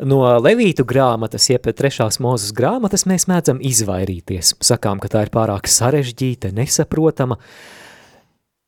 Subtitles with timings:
[0.00, 4.54] No Levītu grāmatas, jeb trešās mūzes grāmatas, mēs mēdzam izvairīties.
[4.64, 7.36] Sakām, ka tā ir pārāk sarežģīta, nesaprotama.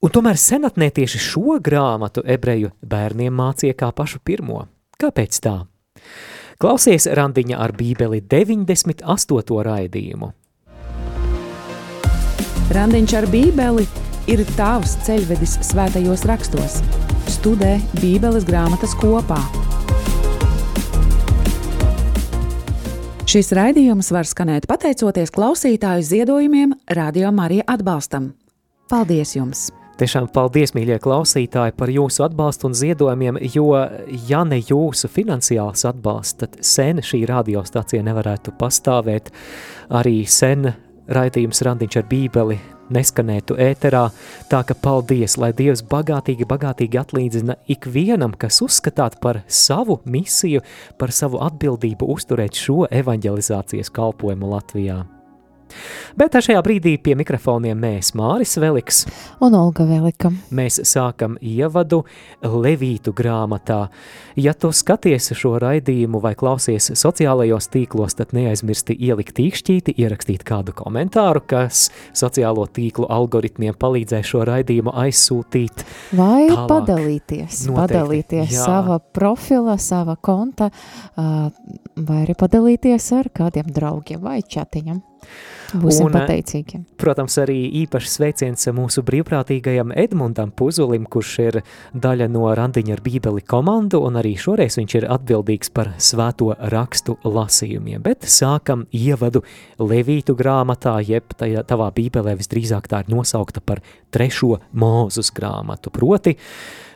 [0.03, 4.66] Un tomēr senatnē tieši šo grāmatu ebreju bērniem mācīja kā pašu pirmo.
[5.00, 5.56] Kāpēc tā?
[6.60, 9.58] Klausies randiņa ar bībeli 98.
[9.71, 10.33] raidījumu.
[12.76, 13.88] Randiņš ar bībeli
[14.33, 16.80] ir tavs ceļvedis svētajos rakstos.
[17.41, 19.41] Studē bībeles grāmatas kopā.
[23.23, 28.33] Šis raidījums var skanēt pateicoties klausītāju ziedojumiem, radio Marija atbalstam.
[28.91, 29.69] Paldies jums!
[30.01, 33.69] Tiešām paldies, mīļie klausītāji, par jūsu atbalstu un ziedojumiem, jo,
[34.27, 39.30] ja ne jūsu finansiāls atbalsts, tad sen šī radiostacija nevarētu pastāvēt.
[39.95, 40.73] Arī sen
[41.07, 42.59] raidījums Randiņš ar bībeli
[42.92, 44.05] neskanētu ēterā,
[44.52, 50.62] tā ka paldies, lai Dievs bagātīgi, bagātīgi atlīdzina ikvienam, kas uzskatāt par savu misiju,
[50.98, 55.02] par savu atbildību uzturēt šo evanģelizācijas kalpojumu Latvijā.
[56.18, 59.04] Bet šajā brīdī pie mikrofoniem mēs Māris Veliks
[59.42, 60.32] un Olga Velika.
[60.52, 62.02] Mēs sākam ievadu
[62.42, 63.87] Levītu grāmatā.
[64.36, 70.74] Ja tu skaties šo raidījumu vai klausies sociālajos tīklos, tad neaizmirsti ielikt tīkšķīti, ierakstīt kādu
[70.76, 75.84] komentāru, kas sociālo tīklu algoritmiem palīdzēs šo raidījumu aizsūtīt.
[76.16, 76.66] Vai tālāk.
[76.72, 78.66] padalīties, Noteikti, padalīties jā.
[78.66, 80.70] sava profila, sava konta,
[81.16, 85.02] vai arī padalīties ar kādiem draugiem vai čatiņam.
[85.72, 86.82] Būsim un, pateicīgi.
[87.00, 91.58] Protams, arī īpašs sveiciens mūsu brīvprātīgajam Edmundam Puzulim, kurš ir
[91.96, 97.16] daļa no Randiņa ar bībeli komandu, un arī šoreiz viņš ir atbildīgs par svēto rakstu
[97.24, 98.04] lasījumiem.
[98.04, 99.44] Bet sākam ievadu
[99.80, 103.80] Levītu grāmatā, jeb tajā, tavā bībelē visdrīzāk tā ir nosaukta par
[104.12, 106.36] trešo mūzus grāmatu, proti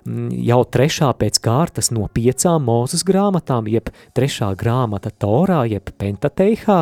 [0.06, 6.78] jau trešā pēc kārtas no piecām mūzes grāmatām, jeb trešā grāmata Torā, jeb Pentateihā,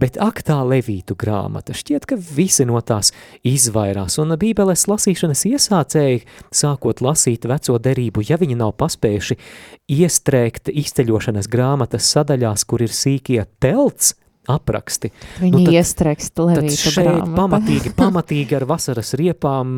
[0.00, 1.76] bet aktā Levītu grāmata.
[1.76, 3.12] Šķiet, ka visi no tās
[3.46, 6.24] izvairās, un bībeles lasīšanas iesācēji,
[6.54, 9.38] sākot lasīt veco derību, ja viņi nav paspējuši
[9.98, 14.14] iestrēgt izceļošanas grāmatas sadaļās, kur ir sīkie telts,
[14.48, 15.10] apraksti.
[15.42, 17.36] Viņi nu, iestrēgst Levīta šeit grāmata.
[17.36, 19.72] pamatīgi, pamatīgi ar vasaras riepām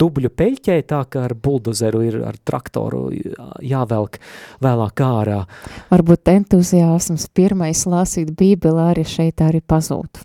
[0.00, 3.06] dubļu peļķē, tā ka ar buldozeru ir ar traktoru
[3.64, 4.20] jāvelk
[4.64, 5.40] vēlāk ārā.
[5.92, 10.24] Varbūt entuziasms pirmais lasīt bībeli arī šeit arī pazūtu.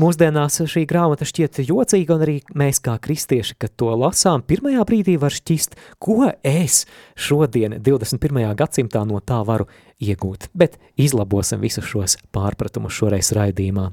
[0.00, 5.16] Mūsdienās šī grāmata šķiet jocīga, un arī mēs kā kristieši, kad to lasām, pirmajā brīdī
[5.20, 6.84] var šķist, ko es
[7.18, 8.42] šodien, 21.
[8.58, 9.68] gadsimtā, no tā varu
[10.00, 10.48] iegūt.
[10.54, 13.90] Bet izlabosim visus šos pārpratumus šoreiz raidījumā.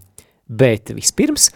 [0.48, 1.52] Bet vispirms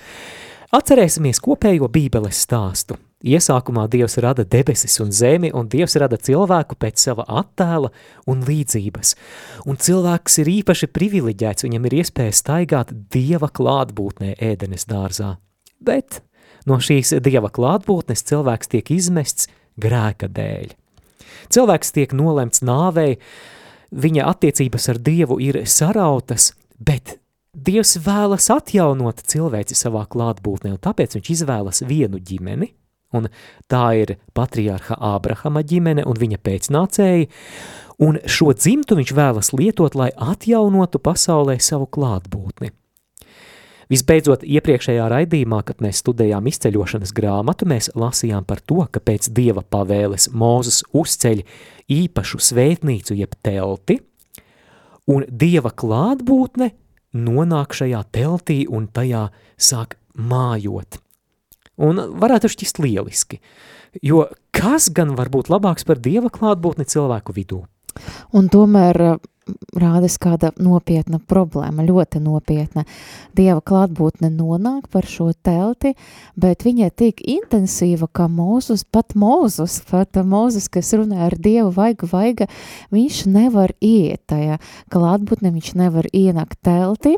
[0.76, 7.04] atcerēsimies kopējo bībeles stāstu– Iesākumā Dievs rada debesis un zemi, un Dievs rada cilvēku pēc
[7.04, 7.92] sava attēla
[8.30, 9.14] un līdzības.
[9.70, 15.36] Un cilvēks ir īpaši privileģēts, viņam ir iespēja staigāt Dieva klātbūtnē ēdenes dārzā.
[15.78, 16.24] Bet
[16.66, 20.74] no šīs Dieva klātbūtnes cilvēks tiek izmests grēka dēļ.
[21.54, 23.20] Cilvēks tiek nolemts nāvei,
[23.94, 27.20] viņa attiecības ar Dievu ir sarautas, bet
[27.54, 32.74] Dievs vēlas atjaunot cilvēci savā klātbūtnē, un tāpēc viņš izvēlas vienu ģimeni–
[33.16, 33.30] un
[33.72, 37.30] tā ir patriārha Ābrahama ģimene un viņa pēcnācēji,
[38.02, 42.72] un šo dzimtu viņš vēlas lietot, lai atjaunotu pasaulē savu klātbūtni.
[43.92, 49.66] Visbeidzot, iepriekšējā raidījumā, kad mēs studējām izceļošanas grāmatu, mēs lasījām par to, ka pēc dieva
[49.68, 51.44] pavēles Mūzes uzceļ
[51.92, 54.00] īpašu svētnīcu jeb telti,
[55.12, 56.72] un dieva klātbūtne
[57.20, 59.28] nonāk šajā teltī un tajā
[59.60, 61.02] sāk mājot.
[61.82, 63.42] Un varētu šķist lieliski,
[64.06, 64.26] jo
[64.56, 67.64] kas gan var būt labāks par Dieva klātbūtni cilvēku vidū?
[68.38, 69.18] Un tomēr
[69.74, 72.84] rādas kāda nopietna problēma, ļoti nopietna.
[73.36, 75.96] Dieva klātbūtne nonāk par šo telti,
[76.40, 81.72] bet viņa ir tik intensīva, ka Mūzus, pat Mūzus, pat Mūzus, kas runā ar Dievu
[81.74, 82.48] vaiga vaiga,
[82.94, 84.60] viņš nevar iet tajā
[84.94, 87.16] klātbūtne, viņš nevar ienākt telti,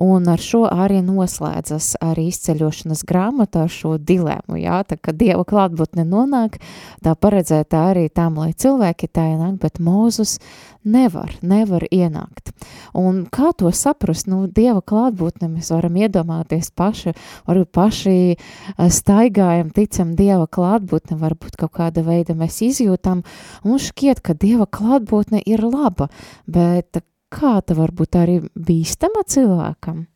[0.00, 6.06] un ar šo arī noslēdzas arī izceļošanas grāmatā šo dilēmu, jā, tā ka Dieva klātbūtne
[6.08, 6.58] nonāk,
[7.04, 10.38] tā paredzēta arī tam, lai cilvēki tā ienāk, bet Mūzus
[10.84, 12.52] nevar, nevar ienākt.
[12.94, 14.28] Un kā to saprast?
[14.30, 17.14] Nu, Dieva klātbūtne mēs varam iedomāties paši,
[17.48, 23.22] varbūt paši eh, staigājam, ticam Dieva klātbūtne, varbūt kaut kāda veida mēs izjūtam,
[23.64, 26.10] un šķiet, ka Dieva klātbūtne ir laba,
[26.46, 30.06] bet kā ta var būt arī bīstama cilvēkam?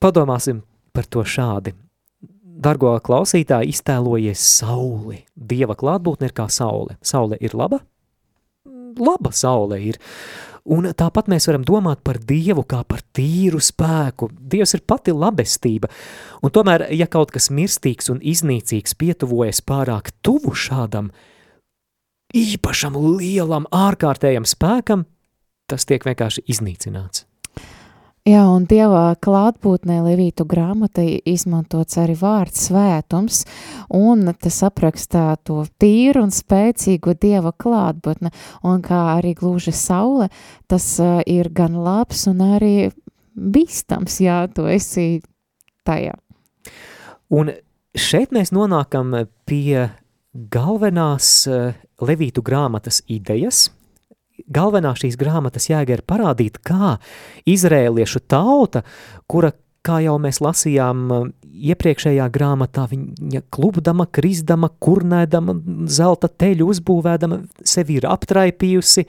[0.00, 0.62] Padomāsim
[0.92, 1.74] par to šādi.
[2.60, 5.22] Dargo klausītāji, iztēlojies sauli.
[5.34, 6.98] Dieva klātbūtne ir kā saule.
[7.00, 7.80] Saule ir laba?
[8.98, 9.98] laba saule ir.
[10.68, 14.28] Un tāpat mēs varam domāt par Dievu kā par tīru spēku.
[14.32, 15.88] Dievs ir pati labestība.
[16.44, 21.10] Un tomēr, ja kaut kas mirstīgs un iznīcīgs pietuvojas pārāk tuvu šādam
[22.36, 25.06] īpašam, lielam, ārkārtējam spēkam,
[25.70, 27.29] tas tiek vienkārši iznīcināts.
[28.28, 33.46] Jā, un Dieva klātbūtnē Levītu grāmatai izmantots arī vārds svētums,
[33.96, 38.28] un tas aprakstā to tīru un spēcīgu Dieva klātbūtne,
[38.68, 40.28] un kā arī gluži saule,
[40.68, 42.90] tas uh, ir gan labs un arī
[43.32, 45.22] bīstams, jā, tu esi
[45.88, 46.12] tajā.
[47.32, 47.54] Un
[47.96, 49.16] šeit mēs nonākam
[49.48, 49.88] pie
[50.52, 51.72] galvenās uh,
[52.04, 53.70] Levītu grāmatas idejas–
[54.48, 56.96] galvenā šīs grāmatas jēga ir parādīt, kā
[57.48, 58.84] izrēliešu tauta,
[59.30, 59.52] kura,
[59.86, 61.28] kā jau mēs lasījām uh,
[61.60, 65.56] iepriekšējā grāmatā, viņa klubdama, krizdama, kurnēdama,
[65.90, 69.06] zelta teļu uzbūvēdama, sevi ir aptraipījusi.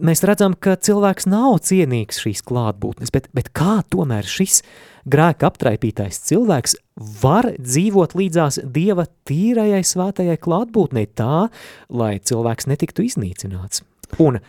[0.00, 4.62] Mēs redzam, ka cilvēks nav cienīgs šīs klātbūtnes, bet, bet kā tomēr šis
[5.10, 6.78] grēka aptraipītais cilvēks
[7.20, 11.48] var dzīvot līdzās Dieva tīrajai svētajai klātbūtnei tā,
[11.92, 13.84] lai cilvēks netiktu iznīcināts.
[14.18, 14.40] Un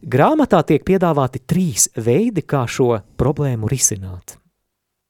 [0.00, 4.40] grāmatā tiek piedāvāti trīs veidi, kā šo problēmu risināt.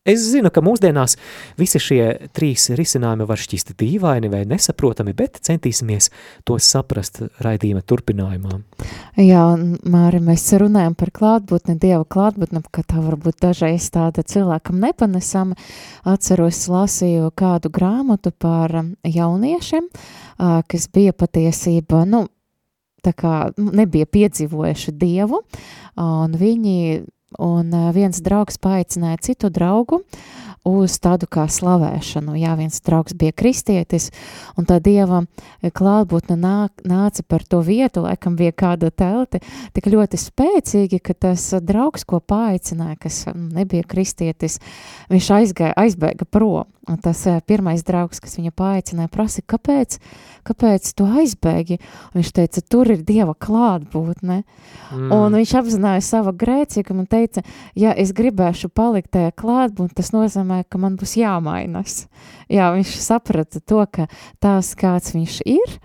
[0.08, 1.18] Es zinu, ka mūsdienās
[1.60, 6.08] visi šie trīs risinājumi var šķist dīvaini vai nesaprotami, bet centīsimies
[6.48, 8.62] tos saprast raidījuma turpinājumā.
[9.20, 15.60] Jā, Māri, mēs runājam par klātbūtni, Dieva klātbūtni, ka tā varbūt dažreiz tāda cilvēkam nepanesama.
[16.08, 18.72] Atceros, lasīju kādu grāmatu par
[19.04, 19.92] jauniešiem,
[20.40, 22.24] kas bija patiesība, nu,
[23.04, 25.42] tā kā nu, nebija piedzīvojuši Dievu,
[26.00, 26.78] un viņi,
[27.40, 30.02] un viens draugs paaicināja citu draugu,
[30.66, 32.34] uz tādu kā slavēšanu.
[32.38, 34.10] Jā, viens draugs bija kristietis,
[34.60, 35.22] un tā dieva
[35.64, 39.40] klātbūtne nāk, nāca par to vietu, laikam bija kāda telti,
[39.76, 44.60] tik ļoti spēcīgi, ka tas draugs, ko paaicināja, kas nebija kristietis,
[45.12, 46.68] viņš aizgāja, aizbēga prom.
[47.04, 50.00] Tas eh, pirmais draugs, kas viņu paaicināja, prasa, kāpēc,
[50.48, 51.80] kāpēc tu aizbēgi?
[52.10, 54.42] Un viņš teica, tur ir dieva klātbūtne.
[54.90, 55.14] Mm.
[55.14, 57.44] Un viņš apzināja savu grēcīgumu un teica,
[57.78, 62.06] ja es gribēšu palikt tajā klātbūtnē, tas nozīmē, nozīmē, ka man būs jāmainas.
[62.50, 64.08] Jā, viņš saprata to, ka
[64.40, 65.78] tās, kāds viņš ir,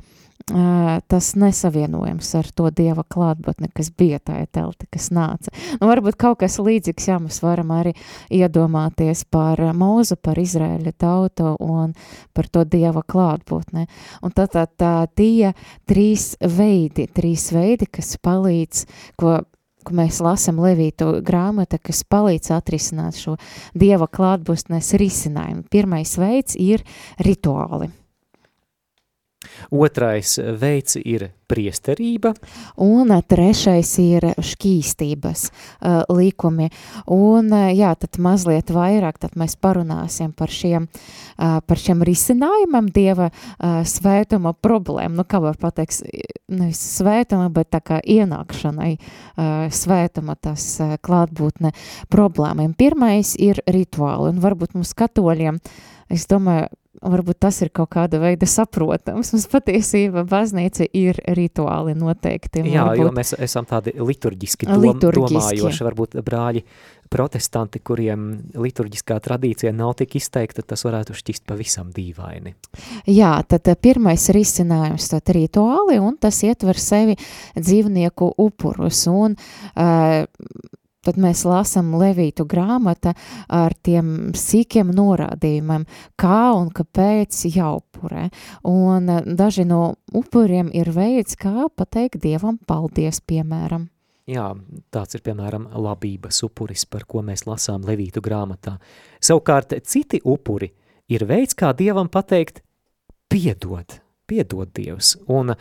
[0.45, 5.49] tas nesavienojams ar to Dieva klātbūtni, kas bija tajā telti, kas nāca.
[5.79, 7.95] Nu, varbūt kaut kas līdzīgs, jā, mēs varam arī
[8.29, 11.95] iedomāties par mūzu, par Izraēļa tautu un
[12.37, 13.87] par to Dieva klātbūtni.
[14.21, 15.55] Un tad tā, tā tie
[15.89, 18.85] trīs veidi, trīs veidi, kas palīdz,
[19.17, 19.39] ko
[19.85, 23.35] ka mēs lasam Levītu grāmata, kas palīdz atrisināt šo
[23.77, 25.65] Dieva klātbūtnes risinājumu.
[25.73, 26.85] Pirmais veids ir
[27.21, 27.91] rituāli.
[29.71, 32.33] Otrais veids ir priesterība.
[32.81, 36.69] Un trešais ir šķīstības uh, likumi.
[37.13, 43.29] Un jā, tad mazliet vairāk tad mēs parunāsim par šiem, uh, par šiem risinājumam Dieva
[43.29, 45.19] uh, svētuma problēmu.
[45.19, 46.01] Nu, kā var pateikt,
[46.51, 48.95] nevis svētuma, bet tā kā ienākšanai
[49.73, 50.63] svētuma tas
[51.03, 51.71] klātbūtne
[52.13, 52.75] problēmiem.
[52.77, 55.59] Pirmais ir rituāli, un varbūt mums katoļiem,
[56.13, 56.69] es domāju,
[57.01, 59.31] varbūt tas ir kaut kāda veida saprotams.
[59.33, 62.65] Mums patiesībā baznīca ir rituāli noteikti.
[62.69, 63.03] Jā, varbūt...
[63.03, 65.39] jo mēs esam tādi liturģiski, dom, liturģiski.
[65.39, 66.63] domājoši, varbūt brāļi
[67.11, 72.55] protestanti, kuriem liturģiskā tradīcija nav tik izteikta, tas varētu šķist pavisam dīvaini.
[73.13, 77.17] Jā, tad eh, pirmais risinājums tad rituāli, un tas ietver sevi
[77.59, 80.25] dzīvnieku upurus, un uh,
[81.05, 83.13] tad mēs lasām Levītu grāmata
[83.53, 85.85] ar tiem sīkiem norādījumiem,
[86.19, 88.29] kā un kāpēc jāupurē.
[88.69, 93.89] Un eh, daži no upuriem ir veids, kā pateikt Dievam paldies, piemēram.
[94.25, 94.47] Jā,
[94.89, 98.79] tāds ir, piemēram, labības upuris, par ko mēs lasām Levītu grāmatā.
[99.21, 100.71] Savukārt citi upuri
[101.13, 102.63] ir veids, kā Dievam pateikt
[103.29, 105.13] piedod, piedod Dievs.
[105.29, 105.53] Un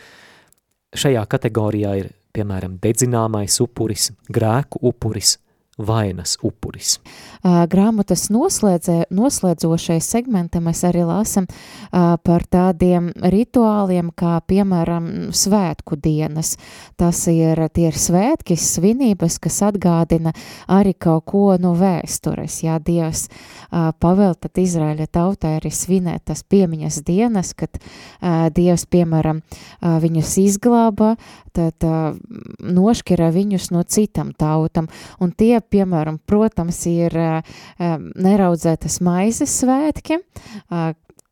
[0.97, 5.39] šajā kategorijā ir piemēram, dedzināmais upuris, grēku upuris,
[5.79, 6.99] vainas upuris.
[7.43, 11.49] Grāmatas noslēdzē, noslēdzošais segmente mēs arī lasam
[11.91, 16.55] par tādiem rituāliem, kā piemēram svētku dienas.
[17.01, 20.35] Tas ir, tie ir svētki, svinības, kas atgādina
[20.71, 22.61] arī kaut ko no vēstures.
[22.65, 23.27] Jā, Dievs
[23.73, 27.81] pavēl tad Izraēļa tautai arī svinēt tas piemiņas dienas, kad
[28.55, 29.43] Dievs, piemēram,
[29.83, 31.15] viņus izglāba,
[31.55, 31.85] tad
[32.63, 34.89] nošķira viņus no citam tautam,
[35.23, 37.15] un tie piemēram, protams, ir
[37.79, 40.21] neraudzētas maizes svētki,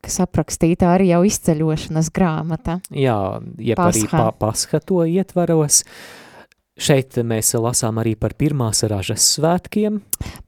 [0.02, 2.80] kas aprakstīta arī jau izceļošanas grāmata.
[2.90, 3.16] Jā,
[3.58, 3.92] jeb Pasha.
[3.92, 5.82] arī pa, pasha to ietvaros.
[6.82, 10.00] Šeit mēs lasām arī par pirmās ražas svētkiem.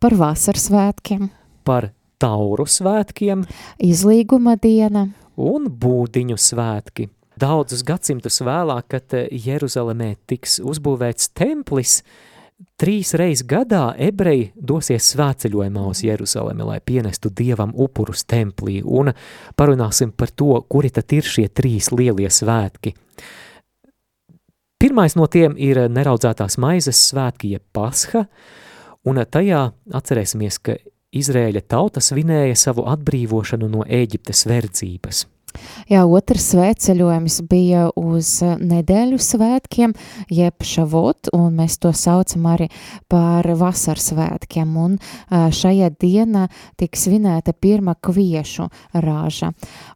[0.02, 1.28] Par vasaras svētkiem.
[1.68, 3.44] Par tauru svētkiem.
[3.84, 5.08] Izlīguma diena.
[5.36, 7.10] Un būdiņu svētki.
[7.38, 11.98] Daudzus gadsimtus vēlāk, kad Jeruzalemē tiks uzbūvēts templis,
[12.80, 19.12] trīs reizes gadā ebreji dosies svētceļojumā uz Jeruzalemi, lai pienestu dievam upurus templī, un
[19.56, 22.94] parunāsim par to, kuri tad ir šie trīs lielie svētki.
[24.80, 28.26] Pirmais no tiem ir neraudzētās maizes svētki, jeb pasha,
[29.08, 30.76] un tajā atcerēsimies, ka
[31.14, 35.28] Izrēļa tauta svinēja savu atbrīvošanu no Ēģiptes verdzības–
[35.90, 39.94] Jā, otrs svētceļojums bija uz eh, nedēļu svētkiem,
[40.32, 42.70] jeb šavot, un mēs to saucam arī
[43.10, 46.46] par vasaras svētkiem, un eh, šajā dienā
[46.80, 48.68] tiks svinēta pirma kviešu
[49.04, 49.52] rāža,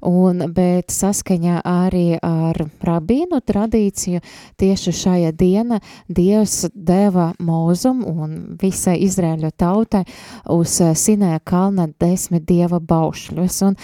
[0.06, 4.22] un, bet saskaņā arī ar rabīnu tradīciju
[4.60, 10.04] tieši šajā diena Dievs deva mūzum un visai Izrēļu tautai
[10.52, 13.78] uz eh, Sinēja kalna desmit dieva baušļus, un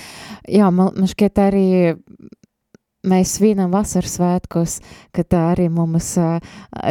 [0.49, 1.94] jā, man, man šķiet arī arī
[3.04, 4.78] mēs svinam vasaras svētkos,
[5.14, 6.38] ka tā arī mums uh,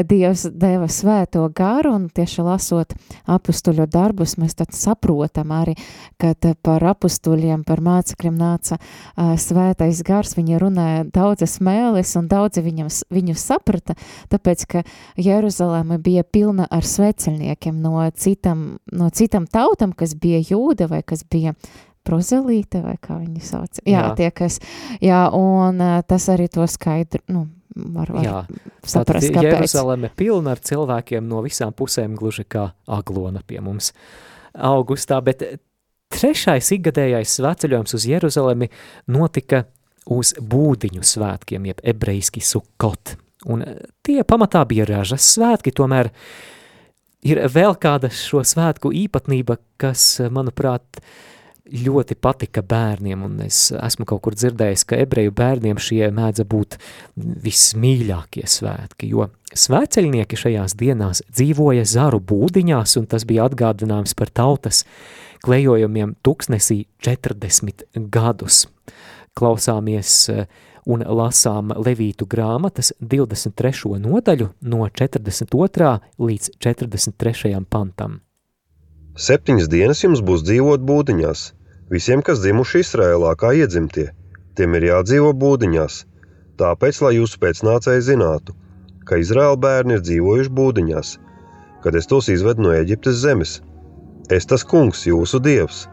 [0.06, 2.94] Dievs deva svēto garu, un tieši lasot
[3.30, 5.76] apustuļu darbus, mēs tad saprotam arī,
[6.22, 12.62] ka par apustuļiem, par mācekļiem nāca uh, svētais gars, viņi runāja daudzas mēles, un daudzi
[12.66, 13.98] viņam, viņu saprata,
[14.34, 14.84] tāpēc, ka
[15.18, 21.26] Jeruzaleme bija pilna ar sveceļniekiem no citam, no citam tautam, kas bija jūda vai kas
[21.26, 21.58] bija
[22.04, 23.82] prozelīte, vai kā viņi sauc.
[23.84, 24.14] Jā, jā.
[24.20, 24.60] tie, kas,
[25.04, 27.46] jā, un tas arī to skaidru, nu,
[27.76, 28.38] var, var jā.
[28.84, 29.50] saprast, Tātad, kāpēc.
[29.50, 33.94] Jeruzaleme pilna ar cilvēkiem no visām pusēm, gluži kā aglona pie mums
[34.54, 35.46] augustā, bet
[36.14, 38.70] trešais ikgadējais svētceļojums uz Jeruzalemi
[39.12, 39.66] notika
[40.14, 43.16] uz būdiņu svētkiem, jeb ebreiski sukot.
[43.50, 43.64] Un
[44.06, 46.12] tie pamatā bija ražas svētki, tomēr
[47.28, 51.33] ir vēl kāda šo svētku īpatnība, kas, manuprāt, uh,
[51.72, 56.76] ļoti patika bērniem, un es esmu kaut kur dzirdējis, ka ebreju bērniem šie mēdza būt
[57.16, 64.84] vismīļākie svētki, jo svēceļnieki šajās dienās dzīvoja zaru būdiņās, un tas bija atgādinājums par tautas
[65.44, 68.66] klejojumiem tuksnesī 40 gadus.
[69.34, 70.46] Klausāmies eh,
[70.86, 73.96] un lasām Levītu grāmatas 23.
[74.04, 75.96] nodaļu no 42.
[76.20, 77.56] līdz 43.
[77.70, 78.20] pantam.
[79.14, 81.42] Septiņas dienas jums būs dzīvot būdiņās.
[81.94, 84.08] Visiem, kas dzimuši Izrēlā, kā iedzimtie,
[84.58, 85.98] tiem ir jādzīvo būdiņās.
[86.58, 88.56] Tāpēc, lai jūsu pēcnācēji zinātu,
[89.06, 91.12] ka Izraēla bērni ir dzīvojuši būdiņās,
[91.86, 93.60] kad es tos izvedu no Eģiptes zemes.
[94.34, 95.86] Es tas kungs, jūsu dievs.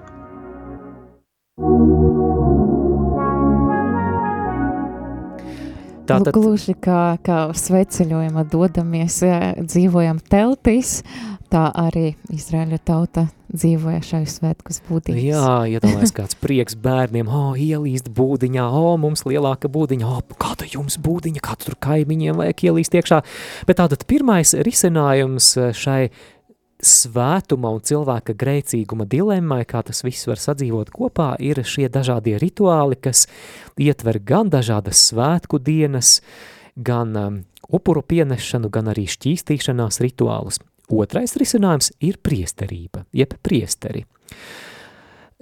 [6.09, 6.33] Tātad...
[6.33, 9.21] Nu, gluži kā, kā sveceļojumā dodamies,
[9.61, 11.03] dzīvojam teltīs,
[11.51, 15.23] tā arī Izraēļa tauta dzīvoja šajos svētkus būdīņas.
[15.27, 20.21] Jā, iedomājas kāds prieks bērniem, o, oh, ielīst būdiņā, o, oh, mums lielāka būdiņa, o,
[20.21, 23.23] oh, kāda jums būdiņa, kāda tur kaimiņiem vajag ielīst iekšā.
[23.69, 26.05] Bet tātad pirmais risinājums šai
[26.81, 32.97] svētuma un cilvēka grēcīguma dilemmai, kā tas viss var sadzīvot kopā, ir šie dažādie rituāli,
[32.97, 33.27] kas
[33.81, 36.19] ietver gan dažādas svētku dienas,
[36.77, 37.39] gan um,
[37.69, 40.61] upuru pienešanu, gan arī šķīstīšanās rituālus.
[40.91, 44.05] Otrais risinājums ir priesterība, jeb priesteri.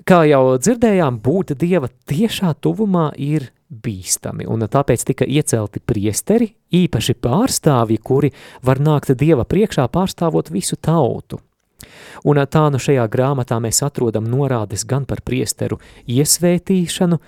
[0.08, 7.16] Kā jau dzirdējām, būt Dieva tiešā tuvumā ir bīstami, un tāpēc tika iecelti priesteri, īpaši
[7.18, 8.30] pārstāvji, kuri
[8.64, 11.40] var nākt Dieva priekšā pārstāvot visu tautu.
[12.26, 15.78] Un tā nu šajā grāmatā mēs atrodam norādes gan par priesteru
[16.10, 17.20] iesvētīšanu,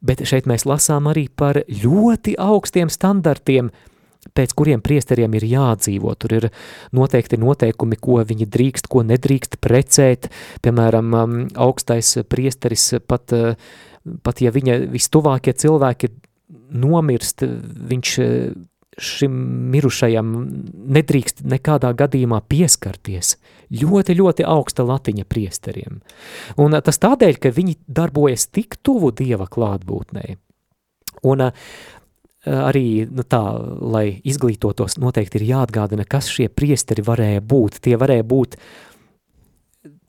[0.00, 3.70] bet šeit mēs lasām arī par ļoti augstiem standartiem–
[4.36, 6.14] pēc kuriem priesteriem ir jādzīvo.
[6.20, 6.48] Tur ir
[6.96, 10.30] noteikti noteikumi, ko viņi drīkst, ko nedrīkst precēt.
[10.64, 13.54] Piemēram, um, augstais priesteris pat, uh,
[14.24, 16.12] pat ja viņa vistuvākie cilvēki
[16.78, 17.44] nomirst,
[17.92, 18.58] viņš uh,
[18.98, 19.34] šim
[19.70, 20.32] mirušajam
[20.98, 23.36] nedrīkst nekādā gadījumā pieskarties.
[23.68, 26.02] Ļoti, ļoti augsta latiņa priesteriem.
[26.58, 30.38] Un uh, tas tādēļ, ka viņi darbojas tik tuvu Dieva klātbūtnei.
[31.26, 31.42] Un
[32.46, 33.42] arī nu, tā,
[33.80, 37.80] lai izglītotos, noteikti ir jāatgādina, kas šie priesteri varēja būt.
[37.84, 38.58] Tie varēja būt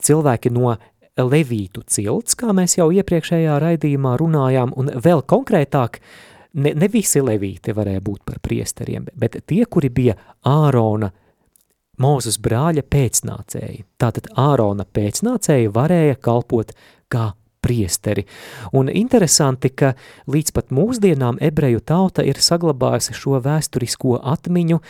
[0.04, 0.76] cilvēki no
[1.20, 5.98] levītu cilts, kā mēs jau iepriekšējā raidījumā runājām, un vēl konkrētāk,
[6.54, 10.16] ne, ne visi levīti varēja būt par priesteriem, bet tie, kuri bija
[10.48, 11.10] Ārona
[12.00, 13.82] Mūzes brāļa pēcnācēji.
[14.00, 16.72] Tātad Ārona pēcnācēji varēja kalpot
[17.12, 17.26] kā
[17.60, 18.26] priesteri.
[18.72, 19.94] Un interesanti, ka
[20.30, 24.80] līdz pat mūsdienām ebreju tauta ir saglabājusi šo vēsturisko atmiņu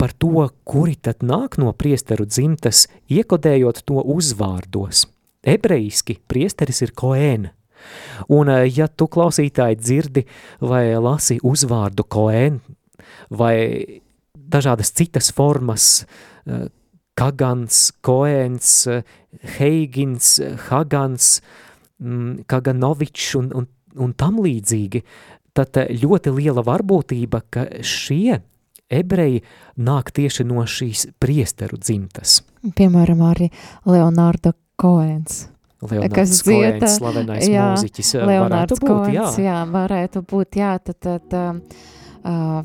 [0.00, 5.06] par to, kuri tad nāk no priesteru dzimtas, iekodējot to uzvārdos.
[5.44, 7.52] Ebrejiski priesteris ir koēna.
[8.32, 10.24] Un ja tu klausītāji dzirdi
[10.64, 12.62] vai lasi uzvārdu koēna
[13.28, 13.56] vai
[14.34, 16.06] dažādas citas formas,
[17.14, 18.70] Kagans, Koēns,
[19.58, 21.38] Heigins, Hagans,
[22.02, 23.68] mm, Kaganovičs un, un,
[24.00, 25.04] un tam līdzīgi,
[25.54, 28.40] tad ļoti liela varbūtība, ka šie
[28.94, 29.42] ebreji
[29.80, 32.42] nāk tieši no šīs priesteru dzimtas.
[32.76, 33.50] Piemēram, arī
[33.88, 35.48] Leonardo Koēns.
[35.84, 38.14] Leonards kas dzieta, slavenais jā, mūziķis.
[38.24, 39.50] Leonards būt, Koens, jā.
[39.50, 41.36] jā, varētu būt, jā, tad, tad
[42.24, 42.62] uh,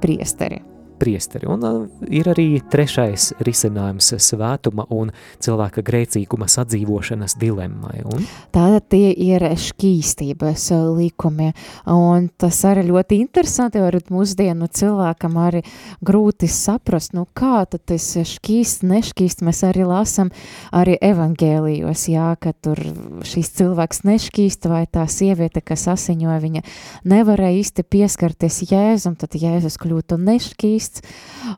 [0.00, 0.69] priesteri
[1.00, 1.48] priesteri.
[1.50, 1.80] Un uh,
[2.12, 8.02] ir arī trešais risinājums svētuma un cilvēka grēcīguma sadzīvošanas dilemmai.
[8.04, 8.26] Un?
[8.54, 11.50] Tātad tie ir šķīstības likumi,
[11.90, 15.62] un tas arī ļoti interesanti, varbūt mūsdienu cilvēkam arī
[16.04, 20.30] grūti saprast, nu kā tad tas šķīst, nešķīst, mēs arī lasam
[20.76, 22.80] arī evangēlijos, jā, ka tur
[23.26, 26.64] šīs cilvēks nešķīst, vai tā sieviete, kas asiņoja, viņa
[27.10, 31.02] nevarēja īsti pieskarties Jēzum, tad Jēzus kļūtu nešķīst, raksts,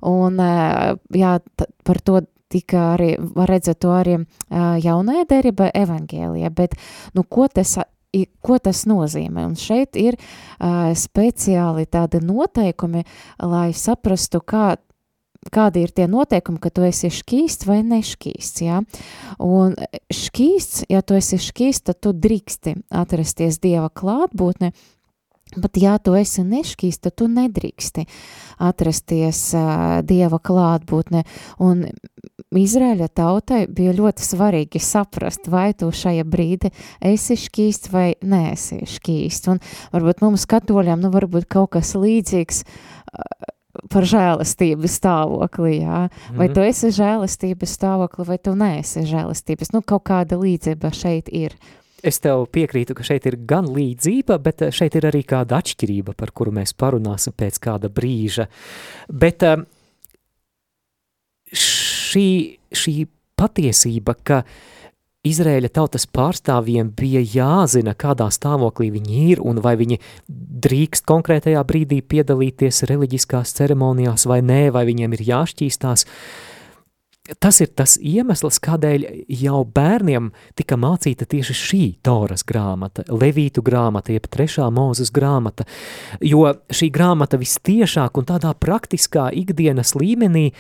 [0.02, 0.38] un
[1.14, 1.38] jā,
[1.84, 2.22] par to
[2.52, 4.18] tika arī, var redzēt to arī
[4.50, 6.76] jaunajā derība evangēlijā, bet,
[7.14, 7.78] nu, ko tas
[8.44, 9.46] ko tas nozīmē.
[9.48, 13.06] Un šeit ir uh, speciāli tādi noteikumi,
[13.40, 14.76] lai saprastu, kā,
[15.48, 18.62] kādi ir tie noteikumi, ka tu esi šķīsts vai nešķīsts.
[18.66, 18.82] Ja?
[19.40, 19.78] Un
[20.12, 24.74] šķīsts, ja tu esi šķīsts, tad tu drīksti atrasties Dieva klātbūtne,
[25.56, 28.06] Bet, ja tu esi nešķīsts, tad tu nedrīksti
[28.62, 31.25] atrasties uh, dieva klātbūtne.
[31.62, 31.85] Un
[32.56, 36.73] Izraēļa tautai bija ļoti svarīgi saprast, vai tu šajā brīdī
[37.04, 39.52] esi šķīsts vai neesi šķīsts.
[39.52, 39.62] Un
[39.94, 43.52] varbūt mums katoļiem, nu varbūt kaut kas līdzīgs uh,
[43.92, 46.09] par žēlastības stāvokli, jā.
[46.32, 46.54] Vai mm -hmm.
[46.54, 49.73] tu esi žēlastības stāvokli, vai tu neesi žēlastības.
[49.73, 51.56] Nu, kaut kāda līdzība šeit ir.
[52.02, 56.17] Es tev piekrītu, ka šeit ir gan līdzība, bet eh, šeit ir arī kāda atšķirība,
[56.19, 58.49] par kuru mēs parunāsim pēc kāda brīža.
[59.06, 59.62] Bet eh,
[61.54, 62.28] šī,
[62.75, 62.97] šī
[63.38, 64.43] patiesība, ka
[65.23, 70.00] Izrēļa tautas pārstāvjiem bija jāzina, kādā stāvoklī viņi ir un vai viņi
[70.67, 76.51] drīkst konkrētajā brīdī piedalīties reliģiskās ceremonijās vai nē, vai viņiem ir jāšķīstās, uh,
[77.39, 79.04] tas ir tas iemesls, kādēļ
[79.43, 85.67] jau bērniem tika mācīta tieši šī Toras grāmata, Levītu grāmata, jeb trešā mūzes grāmata,
[86.21, 90.50] jo šī grāmata vistiešāk un tādā praktiskā ikdienas līmenī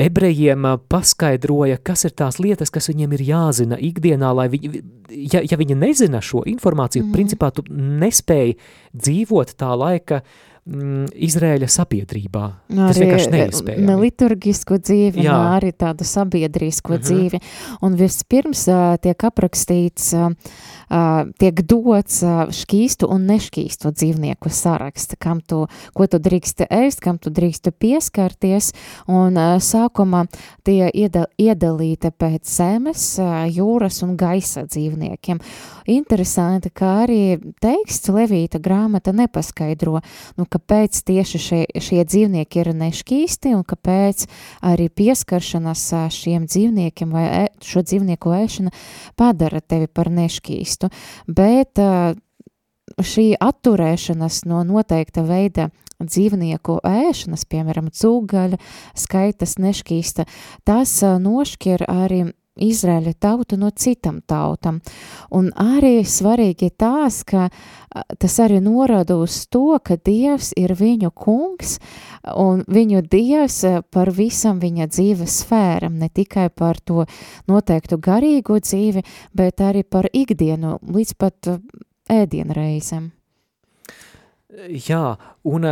[0.00, 4.84] ebrejiem paskaidroja, kas ir tās lietas, kas viņiem ir jāzina ikdienā, lai viņi,
[5.32, 7.14] ja, ja viņi nezina šo informāciju, mm.
[7.14, 8.56] principā tu nespēji
[8.96, 10.38] dzīvot tā laika uh,
[10.70, 12.44] mm, Izrēļa sabiedrībā.
[12.72, 13.86] No, Tas vienkārši neizspējami.
[13.88, 15.34] Ne liturgisku dzīvi, Jā.
[15.34, 17.00] ne arī tādu sabiedrisko mhm.
[17.00, 17.06] -huh.
[17.06, 17.40] dzīvi.
[17.86, 20.30] Un vispirms uh, tiek aprakstīts, uh,
[20.90, 27.00] uh, tiek dots uh, šķīstu un nešķīstu dzīvnieku saraksts, kam tu, ko tu drīksti ēst,
[27.04, 28.72] kam tu drīksti pieskarties,
[29.06, 30.26] un uh, sākumā
[30.66, 35.40] tie iedal, iedalīti pēc zemes, uh, jūras un gaisa dzīvniekiem.
[35.90, 40.00] Interesanti, ka arī teksts Levīta grāmata nepaskaidro,
[40.36, 44.26] nu, kāpēc tieši šie, šie dzīvnieki ir nešķīsti un kāpēc
[44.68, 48.72] arī pieskaršanās šiem dzīvniekiem vai e, šo dzīvnieku ēšana
[49.16, 50.90] padara tevi par nešķīstu.
[51.26, 51.80] Bet
[53.00, 55.70] šī atturēšanas no noteikta veida
[56.00, 58.58] dzīvnieku ēšanas, piemēram, cūgaļa,
[58.96, 60.26] skaitas nešķīsta,
[60.68, 62.22] tas nošķir arī
[62.60, 64.80] Izraēļa tautu no citam tautam.
[65.34, 67.48] Un arī svarīgi tās, ka
[67.90, 71.78] tas arī norāda uz to, ka Dievs ir viņu kungs
[72.36, 77.06] un viņu Dievs par visam viņa dzīves sfēram, ne tikai par to
[77.50, 81.54] noteiktu garīgo dzīvi, bet arī par ikdienu līdz pat
[82.10, 83.10] ēdienreizēm.
[84.88, 85.66] Jā, un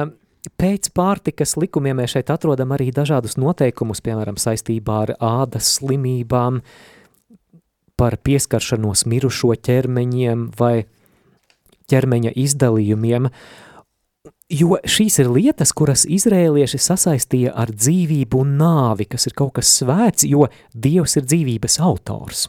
[0.58, 6.62] Pēc pārtikas likumiem mēs šeit atrodam arī dažādus noteikumus, piemēram, saistībā ar ādas slimībām,
[7.98, 10.86] par pieskaršanos mirušo ķermeņiem vai
[11.90, 13.26] ķermeņa izdalījumiem,
[14.54, 19.72] jo šīs ir lietas, kuras izrēlieši sasaistīja ar dzīvību un nāvi, kas ir kaut kas
[19.80, 22.46] svēts, jo Dievs ir dzīvības autors.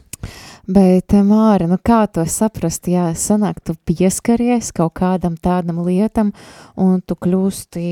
[0.70, 6.30] Bet, eh, Māra, nu kā to saprast, ja sanāk tu pieskaries kaut kādam tādam lietam
[6.78, 7.86] un tu kļūsti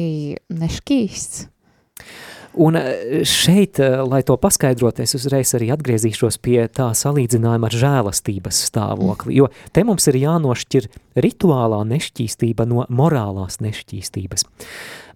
[0.61, 1.49] nešķīsts?
[2.59, 7.77] Un eh, šeit, eh, lai to paskaidrot, es uzreiz arī atgriezīšos pie tā salīdzinājuma ar
[7.83, 10.89] žēlastības stāvokli, jo te mums ir jānošķir
[11.23, 14.47] rituālā nešķīstība no morālās nešķīstības.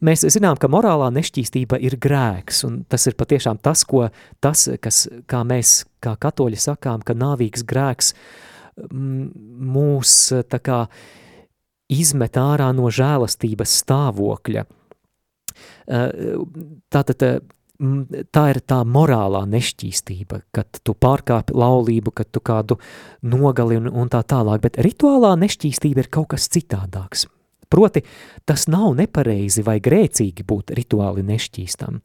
[0.06, 4.08] Mēs zinām, ka morālā nešķīstība ir grēks, un tas ir patiešām tas, ko
[4.42, 8.12] tas, kas, kā mēs, kā katoļi sakām, ka nāvīgs grēks
[8.82, 10.14] mūs
[10.48, 10.84] tā kā
[11.92, 14.64] izmet ārā no žēlastības stāvokļa–
[15.86, 17.26] Tātad
[18.32, 22.78] tā ir tā morālā nešķīstība, kad tu pārkāpi laulību, kad tu kādu
[23.26, 27.26] nogali un, un tā tālāk, bet rituālā nešķīstība ir kaut kas citādāks.
[27.72, 28.04] Proti,
[28.44, 32.02] tas nav nepareizi vai grēcīgi būt rituāli nešķīstam.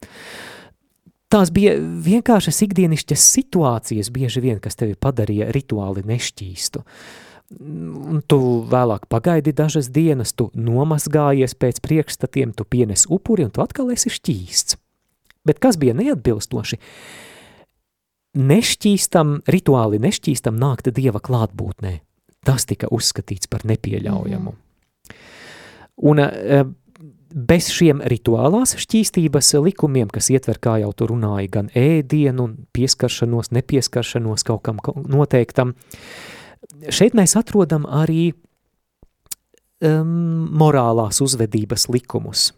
[1.28, 6.80] Tās bija vienkāršas ikdienišķas situācijas bieži vien, kas tevi padarīja rituāli nešķīstu.
[6.80, 13.52] Uh, un tu vēlāk pagaidi dažas dienas, tu nomazgājies pēc priekšstatiem, tu pienes upuri un
[13.54, 14.76] tu atkal esi šķīsts.
[15.48, 16.78] Bet kas bija neatbilstoši?
[18.38, 21.94] Nešķīstam, rituāli nešķīstam nākt Dieva klātbūtnē.
[22.44, 24.52] Tas tika uzskatīts par nepieļaujamu.
[26.08, 26.60] Un e,
[27.32, 34.46] bez šiem rituālās šķīstības likumiem, kas ietver, kā jau tu runāji, gan ēdienu, pieskaršanos, nepieskaršanos
[34.46, 36.37] kaut kam noteiktam, uh,
[36.92, 38.32] šeit mēs atrodam arī
[39.84, 42.52] um, morālās uzvedības likumus.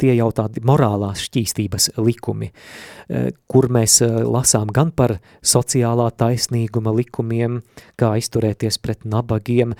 [0.00, 6.94] Tie jau tādi morālās šķīstības likumi, uh, kur mēs uh, lasām gan par sociālā taisnīguma
[6.96, 7.60] likumiem,
[8.00, 9.76] kā izturēties pret nabagiem,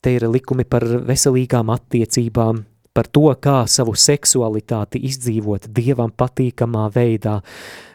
[0.00, 7.38] te ir likumi par veselīgām attiecībām, par to, kā savu seksualitāti izdzīvot dievam patīkamā veidā,
[7.40, 7.89] uh,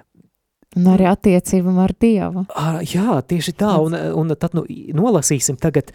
[0.76, 2.46] Un arī attiecībam ar Dievu.
[2.52, 5.94] À, jā, tieši tā, un, un tad nu, nolasīsim tagad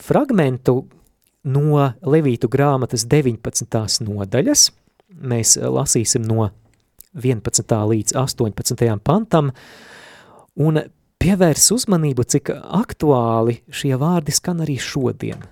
[0.00, 0.84] fragmentu
[1.50, 4.06] no Levītu grāmatas 19.
[4.06, 4.68] nodaļas.
[5.10, 6.50] Mēs lasīsim no
[7.18, 7.74] 11.
[7.90, 8.98] līdz 18.
[9.02, 9.50] pantam,
[10.54, 10.82] un
[11.20, 15.42] pievērs uzmanību, cik aktuāli šie vārdi skan arī šodien.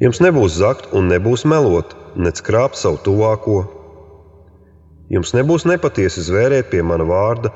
[0.00, 3.62] Jums nebūs zakt un nebūs melot, nec krāpt savu tuvāko,
[5.10, 7.50] Jums nebūs nepatiesi zvērēt pie mana vārda,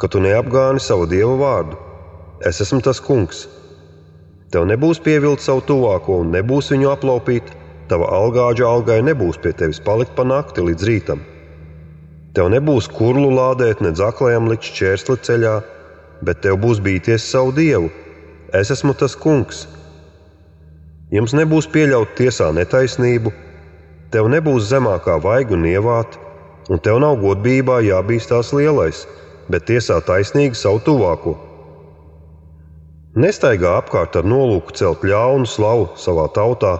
[0.00, 1.76] ka tu neapgāni savu dievu vārdu.
[2.48, 3.42] Es esmu tas kungs.
[4.52, 7.52] Tev nebūs pievilkt savu tuvāko un nebūs viņu aplaupīt.
[7.92, 11.20] Tava algāģa algai nebūs pie tevis palikt pa nakti līdz rītam.
[12.32, 15.54] Tev nebūs kurlu lādēt, ne zaklējam likt šķērsli ceļā,
[16.24, 17.92] bet tev būs bīties savu dievu.
[18.56, 19.66] Es esmu tas kungs.
[21.12, 23.32] Jums nebūs pieļaut tiesā netaisnību,
[24.12, 26.16] tev nebūs zemākā vaigu nievāt,
[26.70, 29.04] un tev nav godībā jābīstās lielais,
[29.52, 31.36] bet tiesā taisnīgi savu tuvāko.
[33.16, 36.74] Nestaigā apkārt ar nolūku celt ļaunu slavu savā tautā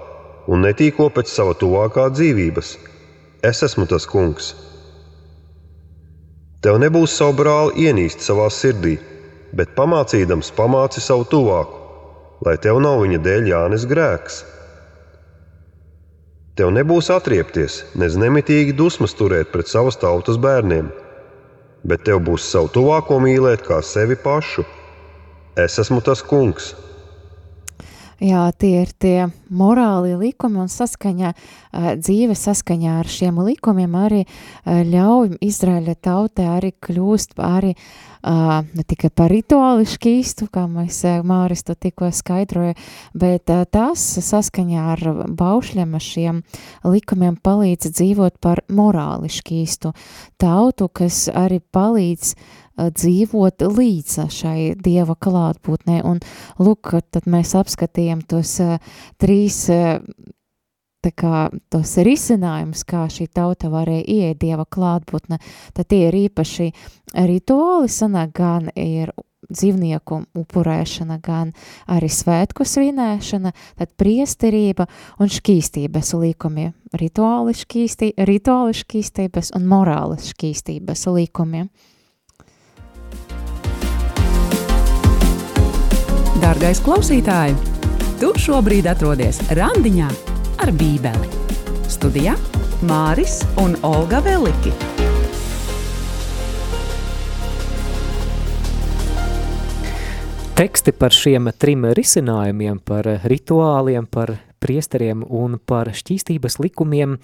[0.53, 2.75] un netīko pēc sava tuvākā dzīvības.
[3.46, 4.53] Es esmu tas kungs.
[6.64, 8.96] Tev nebūs savu brāli ienīst savā sirdī,
[9.57, 11.81] bet pamācīdams pamāci savu tuvāku,
[12.44, 14.42] lai tev nav viņa dēļ jānes grēks.
[16.57, 20.87] Tev nebūs atriepties, nez nemitīgi dusmas turēt pret savas tautas bērniem,
[21.85, 24.64] bet tev būs savu tuvāko mīlēt kā sevi pašu.
[25.61, 26.71] Es esmu tas kungs.
[28.16, 31.35] Jā, tie ir tie morāli likumi un saskaņā,
[32.00, 34.22] dzīve saskaņā ar šiem likumiem arī
[34.64, 37.74] ļauj Izraēļa tautai arī kļūst arī
[38.24, 42.72] ne tikai par rituāli šķīstu, kā mēs Māris to tikko skaidroja,
[43.12, 45.05] bet tas saskaņā ar
[45.37, 46.42] baušļiem, ar šiem
[46.88, 49.92] likumiem palīdz dzīvot par morāli šķīstu
[50.40, 56.00] tautu, kas arī palīdz uh, dzīvot līdz šai dieva klātbūtnē.
[56.06, 56.22] Un
[56.60, 58.78] lūk, tad mēs apskatījām tos uh,
[59.20, 60.00] trīs uh,
[61.14, 65.38] kā, tos risinājumus, kā šī tauta varēja ieiet dieva klātbūtne,
[65.76, 66.72] tad tie ir īpaši
[67.14, 69.12] rituāli, sanāk gan ir
[69.46, 71.52] dzīvnieku upurēšana, gan
[71.86, 74.88] arī svētku svinēšana, tad priesterība
[75.22, 81.68] un šķīstības līkumi, rituāli, šķīstī, rituāli šķīstības un morālas šķīstības līkumi.
[86.46, 87.56] Dārgais klausītāj,
[88.20, 90.06] tu šobrīd atrodies randiņā
[90.62, 91.30] ar Bībeli.
[91.90, 92.37] Studijā
[92.87, 94.70] Māris un Olga Veliki.
[100.54, 107.16] Teksti par šiem trim risinājumiem, par rituāliem, par priesteriem un par šķīstības likumiem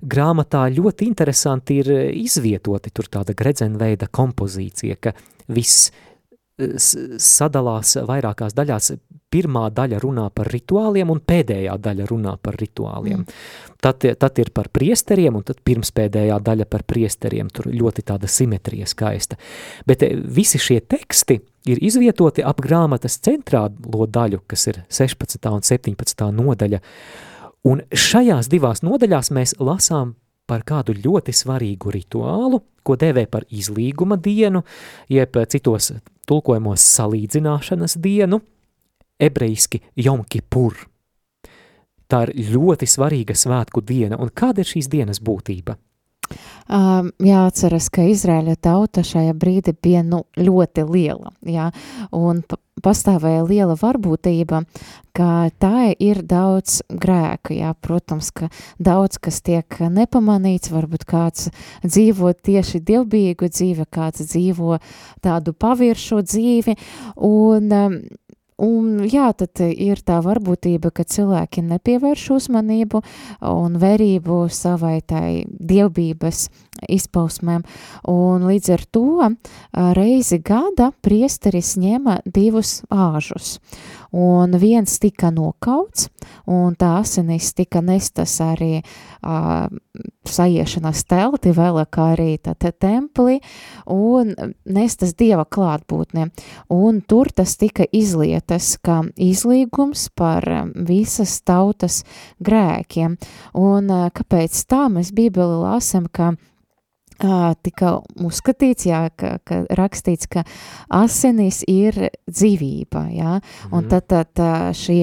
[0.00, 2.88] grāmatā ļoti interesanti ir izvietoti.
[2.88, 5.12] Tur tāda gredzenveida kompozīcija, ka
[5.52, 5.92] viss
[6.58, 8.92] sadalās vairākās daļās.
[9.32, 13.22] Pirmā daļa runā par rituāliem, un pēdējā daļa runā par rituāliem.
[13.22, 13.78] Mm.
[13.80, 17.48] Tad, tad ir par priesteriem, un tad pirmspēdējā daļa par priesteriem.
[17.48, 19.40] Tur ļoti tāda simetrija skaista.
[19.88, 21.38] Bet eh, visi šie teksti
[21.72, 25.48] ir izvietoti ap grāmatas centrālo daļu, kas ir 16.
[25.48, 26.28] un 17.
[26.36, 26.82] nodaļa.
[27.72, 30.16] Un šajās divās nodaļās mēs lasām
[30.50, 34.64] par kādu ļoti svarīgu rituālu, ko dēvē par izlīguma dienu,
[35.08, 35.92] jeb citos
[36.28, 38.40] tulkojumos salīdzināšanas dienu,
[39.22, 40.76] ebrejiski Jom Kipur.
[42.10, 45.78] Tā ir ļoti svarīga svētku diena, un kāda ir šīs dienas būtība?
[46.72, 51.70] Um, jāatceras, ka Izraēļa tauta šajā brīdī bija nu, ļoti liela, jā,
[52.16, 52.44] un
[52.82, 54.62] pastāvēja liela varbūtība,
[55.12, 58.48] ka tā ir daudz grēka, jā, protams, ka
[58.80, 61.50] daudz, kas tiek nepamanīts, varbūt kāds
[61.84, 64.78] dzīvo tieši dievbīgu dzīvi, kāds dzīvo
[65.24, 66.78] tādu paviršo dzīvi,
[67.28, 67.98] un um,
[68.62, 73.00] Un jā, tad ir tā varbūtība, ka cilvēki nepievērš uzmanību
[73.50, 76.44] un vērību savai tai dievbības
[76.92, 77.64] izpausmēm,
[78.10, 79.30] un līdz ar to
[79.98, 83.56] reizi gada priesteris ņēma divus āžus,
[84.12, 86.08] un viens tika nokauts,
[86.46, 89.66] un tā asinis tika nestas arī uh,
[90.28, 93.40] saiešanas telti, vēl kā arī tad templi,
[93.90, 96.28] un nestas dieva klātbūtne,
[96.72, 100.46] un tur tas tika izlietas kā izlīgums par
[100.76, 102.02] visas tautas
[102.44, 103.16] grēkiem,
[103.58, 104.86] un uh, kāpēc tā?
[104.92, 106.34] Mēs bībeli lasam, ka
[107.62, 110.44] tika uzskatīts, jā, ka, ka rakstīts, ka
[110.92, 113.38] asinis ir dzīvība, jā,
[113.70, 113.90] un mhm.
[113.92, 114.98] tad, tad šī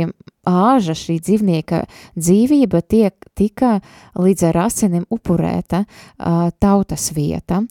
[0.49, 1.81] āža, šī dzīvnieka
[2.17, 3.79] dzīvība tiek tika
[4.19, 7.61] līdz ar asinim upurēta uh, tautas vieta,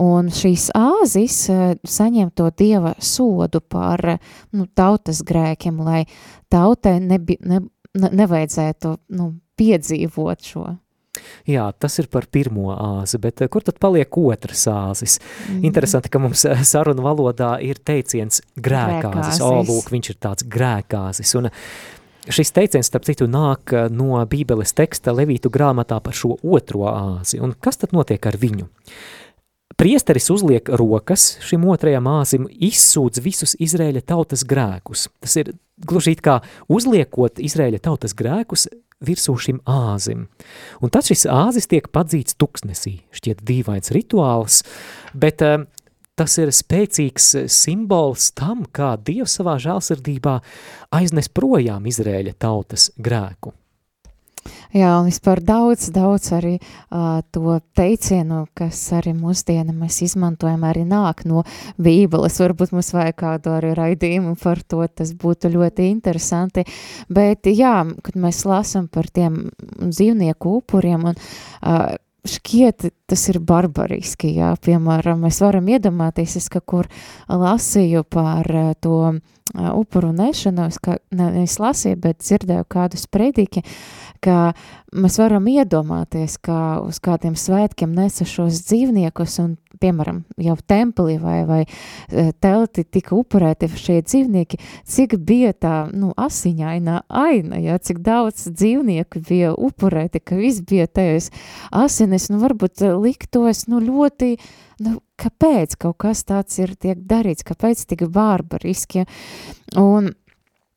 [0.00, 4.04] un šīs āzis uh, saņem to dieva sodu par
[4.52, 6.04] nu, tautas grēkiem, lai
[6.52, 7.62] tautai nebi, ne,
[7.98, 10.68] ne, nevajadzētu nu, piedzīvot šo.
[11.48, 15.18] Jā, tas ir par pirmo āzi, bet eh, kur tad paliek otrs āzis?
[15.48, 15.62] Mm.
[15.70, 19.42] Interesanti, ka mums eh, sarunu valodā ir teiciens grēkāzis.
[19.44, 21.34] O, lūk, viņš ir tāds grēkāzis.
[21.40, 21.62] Un eh,
[22.28, 27.40] šis teiciens, starp citu, nāk no bībeles teksta Levītu grāmatā par šo otro āzi.
[27.40, 28.68] Un kas tad notiek ar viņu?
[29.78, 35.04] Priesteris uzliek rokas šim otrajam āzim, izsūdz visus Izrēļa tautas grēkus.
[35.22, 35.52] Tas ir
[35.86, 38.66] gluži kā uzliekot Izrēļa tautas grēkus,
[39.04, 40.26] virsū šim āzim.
[40.82, 42.98] Un tad šis āzis tiek padzīts tuksnesī.
[43.14, 44.62] Šķiet dīvains rituāls,
[45.14, 45.62] bet uh,
[46.18, 50.38] tas ir spēcīgs simbols tam, kā Dievs savā žālsirdībā
[50.98, 53.54] aiznes projām Izrēļa tautas grēku.
[54.76, 60.84] Jā, un vispār daudz, daudz arī uh, to teicienu, kas arī mūsdiena mēs izmantojam, arī
[60.88, 61.44] nāk no
[61.80, 62.40] Bībeles.
[62.42, 66.66] Varbūt mums vajag kādu arī raidījumu par to, tas būtu ļoti interesanti.
[67.08, 69.46] Bet jā, kad mēs lasam par tiem
[69.80, 71.96] dzīvnieku upuriem un uh,
[72.28, 76.88] šķiet, tas ir barbariski, jā, piemēram, mēs varam iedomāties, es kaut kur
[77.28, 78.48] lasīju par
[78.82, 78.98] to
[79.54, 84.52] upuru nešanu, es kā, ne, es lasīju, bet dzirdēju kādu sprediķi, uh, ka
[84.94, 91.38] mēs varam iedomāties, kā uz kādiem svētkiem nesa šos dzīvniekus un, piemēram, jau templī vai,
[91.48, 98.00] vai e, telti tika upurēti šie dzīvnieki, cik bija tā, nu, asiņaina aina, ja, cik
[98.06, 101.30] daudz dzīvnieku bija upurēti, ka viss bija tajos
[101.70, 104.34] asinis, nu, varbūt liktos, nu, ļoti,
[104.84, 109.06] nu, kāpēc kaut kas tāds ir tiek darīts, kāpēc tik bārbariski,
[109.78, 110.12] un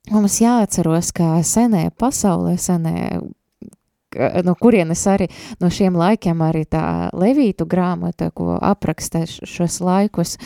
[0.09, 2.95] Mums jāatceros, ka senē pasaulē, senē
[4.43, 5.27] no kurienes arī
[5.61, 10.37] no šiem laikiem arī tā Levītu grāmata, ko apraksta šos laikus,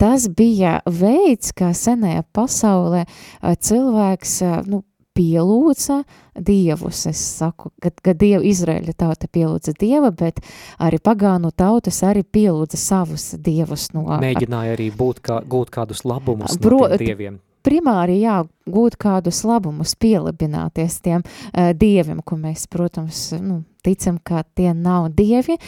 [0.00, 3.04] tas bija veids, kā senajā pasaulē
[3.42, 4.40] cilvēks,
[4.72, 5.98] nu, pielūdza
[6.40, 10.40] dievus, es saku, kad, kad dievu Izraēļa tauta pielūdza dieva, bet
[10.80, 14.06] arī pagānu tautas arī pielūdza savus dievus no...
[14.24, 21.00] Mēģināja arī būt kā, gūt kādus labumus Bro, no dieviem primāri jāgūt kādus labumus, pielabināties
[21.04, 25.58] tiem uh, dieviem, ko mēs, protams, nu, ticam, ka tie nav dievi,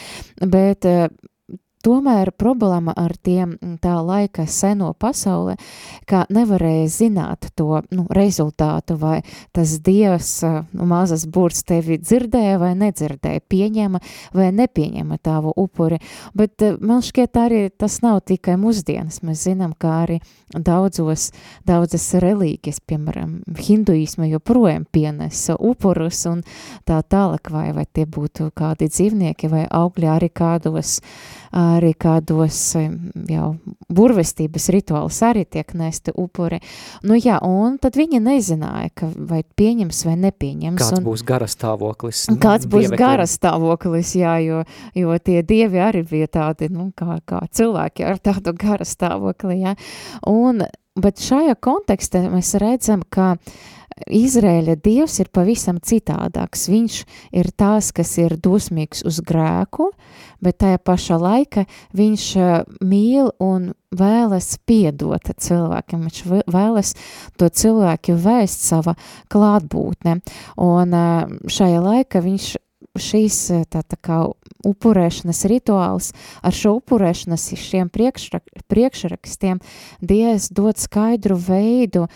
[0.41, 1.07] bet uh,
[1.85, 5.53] Tomēr problēma ar tiem tā laika seno pasaulē,
[6.09, 9.19] ka nevarēja zināt to nu, rezultātu, vai
[9.53, 10.31] tas dievs,
[10.73, 14.01] nu, mazas burts tevi dzirdēja vai nedzirdēja, pieņēma
[14.33, 16.01] vai nepieņēma tavu upuri.
[16.33, 19.21] Bet man šķiet arī tas nav tikai mūsdienas.
[19.21, 20.19] Mēs zinām, kā arī
[20.49, 21.29] daudzos,
[21.69, 26.41] daudzas reliģijas, piemēram, hinduisma joprojām pienesa upurus un
[26.89, 32.59] tā tālāk, vai, vai tie būtu kādi dzīvnieki vai augļi arī kādos uh, arī kādos
[32.75, 33.49] jau
[33.95, 36.59] burvestības rituālus arī tiek nesti upuri.
[37.07, 40.81] Nu jā, un tad viņi nezināja, ka vai pieņems vai nepieņems.
[40.81, 42.25] Kāds un, būs garas stāvoklis?
[42.43, 43.01] Kāds būs dievekļiem?
[43.01, 44.63] garas stāvoklis, jā, jo,
[44.97, 49.75] jo tie dievi arī bija tādi, nu, kā, kā cilvēki ar tādu garas stāvokli, jā.
[50.27, 50.65] Un,
[50.99, 53.35] bet šajā kontekstē mēs redzam, ka
[54.11, 56.65] Izrēļa dievs ir pavisam citādāks.
[56.67, 56.95] Viņš
[57.39, 59.87] ir tās, kas ir dusmīgs uz grēku,
[60.43, 61.63] bet tajā pašā laika
[61.95, 62.49] viņš uh,
[62.83, 66.03] mīl un vēlas piedot cilvēkiem.
[66.09, 66.91] Viņš vē- vēlas
[67.39, 68.97] to cilvēku vēst sava
[69.31, 70.19] klātbūtne.
[70.59, 72.51] Un uh, šajā laika viņš
[73.01, 74.19] šīs uh, tā, tā kā
[74.65, 76.11] upurēšanas rituāls,
[76.45, 79.61] ar šo upurēšanas šiem priekšrak, priekšrakstiem
[80.01, 82.09] Dievs dod skaidru veidu uh,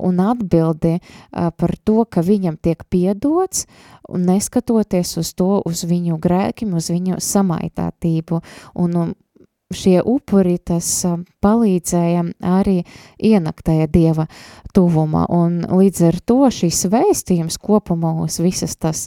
[0.00, 3.66] un atbildi uh, par to, ka viņam tiek piedots,
[4.08, 8.42] un neskatoties uz to, uz viņu grēkiem, uz viņu samaitātību.
[8.78, 9.14] Un, un
[9.74, 12.82] šie upuri tas um, palīdzēja arī
[13.18, 14.26] ienakt tajā Dieva
[14.76, 19.06] tuvumā, un līdz ar to šīs vēstījums kopumā uz visas tas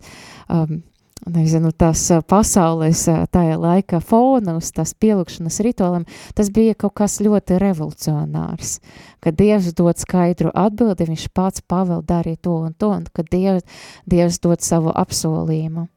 [0.50, 0.80] um,
[1.28, 6.08] nezinu, tās ā, pasaules ā, tajā laika fona, uz tās pielūkšanas rituāliem,
[6.38, 8.78] tas bija kaut kas ļoti revolucionārs.
[9.24, 13.68] Kad Dievs dod skaidru atbildi, viņš pats pavēl darīt to un to, un kad Dievs,
[14.10, 15.88] Dievs dod savu apsolījumu.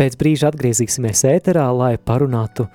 [0.00, 2.68] Pēc brīža atgriezīsimies ēterā, lai parunātu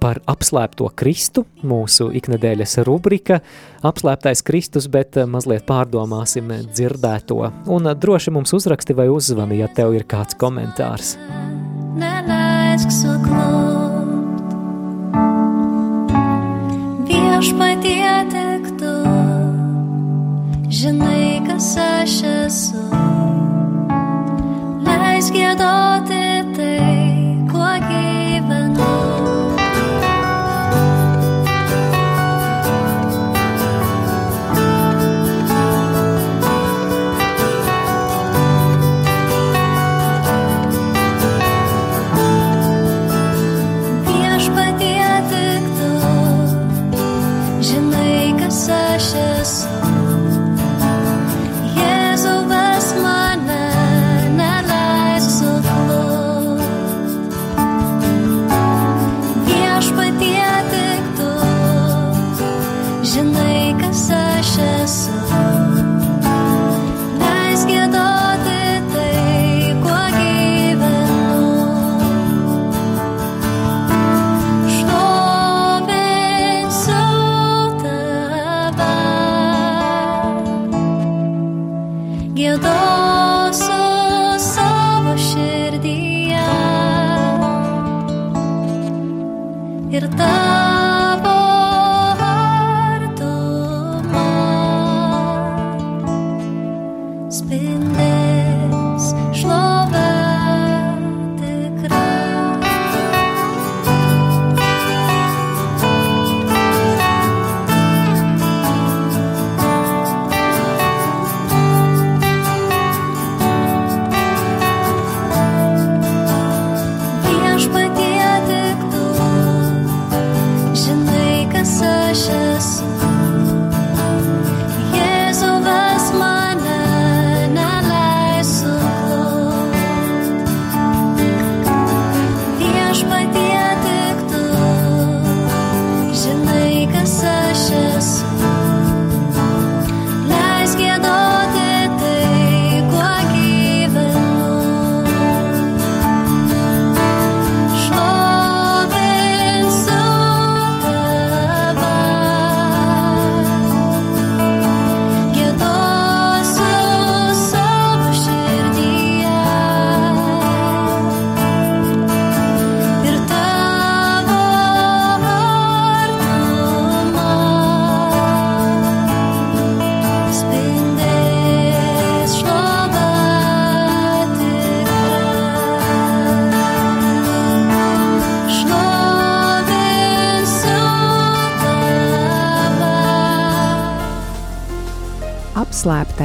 [0.00, 3.40] par apslēpto Kristu, mūsu iknedēļas rubrika
[3.86, 7.40] apslēptais Kristus, bet eh, mazliet pārdomāsim dzirdēto.
[7.72, 11.16] Un eh, droši mums uzraksti vai uzzvani, ja tev ir kāds komentārs.
[17.06, 18.94] Viešpatie tik tu,
[20.72, 22.86] žinai, kas aš esu.
[24.86, 26.25] Leisk gėdoti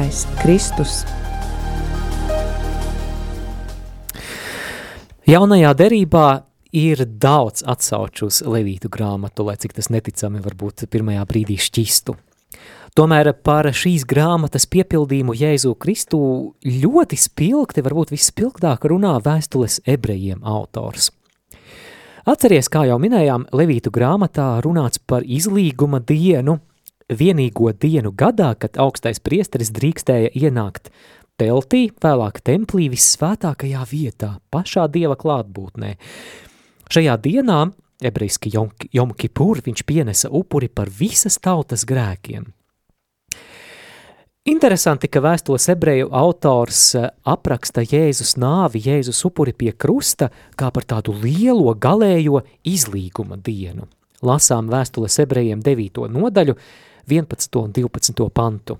[0.02, 0.92] Apslēptais Kristus.
[5.28, 6.42] Jaunajā derībā
[6.74, 12.16] ir daudz atsauču uz Levītu grāmatu, lai cik tas neticami varbūt pirmajā brīdī šķistu.
[12.98, 16.20] Tomēr par šīs grāmatas piepildījumu Jēzu Kristu
[16.66, 21.12] ļoti spilgti, varbūt vispilgtāk runā vēstules ebrejiem autors.
[22.26, 26.58] Atceries, kā jau minējām, Levītu grāmatā runāts par izlīguma dienu,
[27.08, 30.90] vienīgo dienu gadā, kad augstais priesteris drīkstēja ienākt
[31.40, 35.96] teltī, vēlāk templī vissvētākajā vietā, pašā dieva klātbūtnē.
[36.92, 37.60] Šajā dienā,
[38.04, 42.50] ebrejiski Jom, Jom Kipur, viņš pienesa upuri par visas tautas grēkiem.
[44.42, 50.82] Interesanti, ka vēstules ebreju autors eh, apraksta Jēzus nāvi, Jēzus upuri pie krusta, kā par
[50.82, 53.86] tādu lielo galējo izlīguma dienu.
[54.26, 56.08] Lasām vēstules ebrejiem 9.
[56.10, 56.56] nodaļu,
[57.08, 57.56] 11.
[57.56, 58.30] un 12.
[58.32, 58.78] pantu.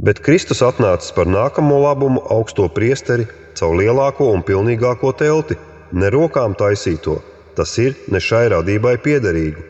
[0.00, 5.56] Bet Kristus atnācis par nākamo labumu augsto priesteri caur lielāko un pilnīgāko telti,
[5.92, 7.18] ne rokām taisīto,
[7.56, 9.62] tas ir ne šai radībai piederīgu.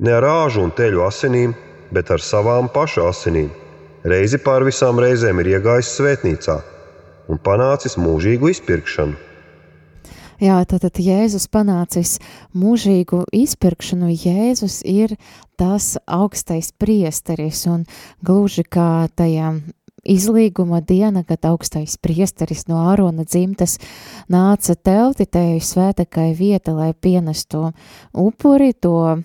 [0.00, 1.54] Ne ar āžu un teļu asinīm,
[1.92, 3.50] bet ar savām paša asinīm.
[4.04, 6.60] Reizi pār visām reizēm ir iegājis svētnīcā
[7.28, 9.29] un panācis mūžīgu izpirkšanu.
[10.40, 12.14] Jā, tātad Jēzus panācis
[12.56, 14.08] mūžīgu izpirkšanu.
[14.08, 15.18] Jēzus ir
[15.60, 17.82] tas augstais priesteris un
[18.24, 19.50] gluži kā tajā
[20.00, 23.76] izlīguma diena, kad augstais priesteris no Ārona dzimtas
[24.32, 27.74] nāca telti teju svētakai vieta, lai pienestu
[28.16, 29.20] upuri, to,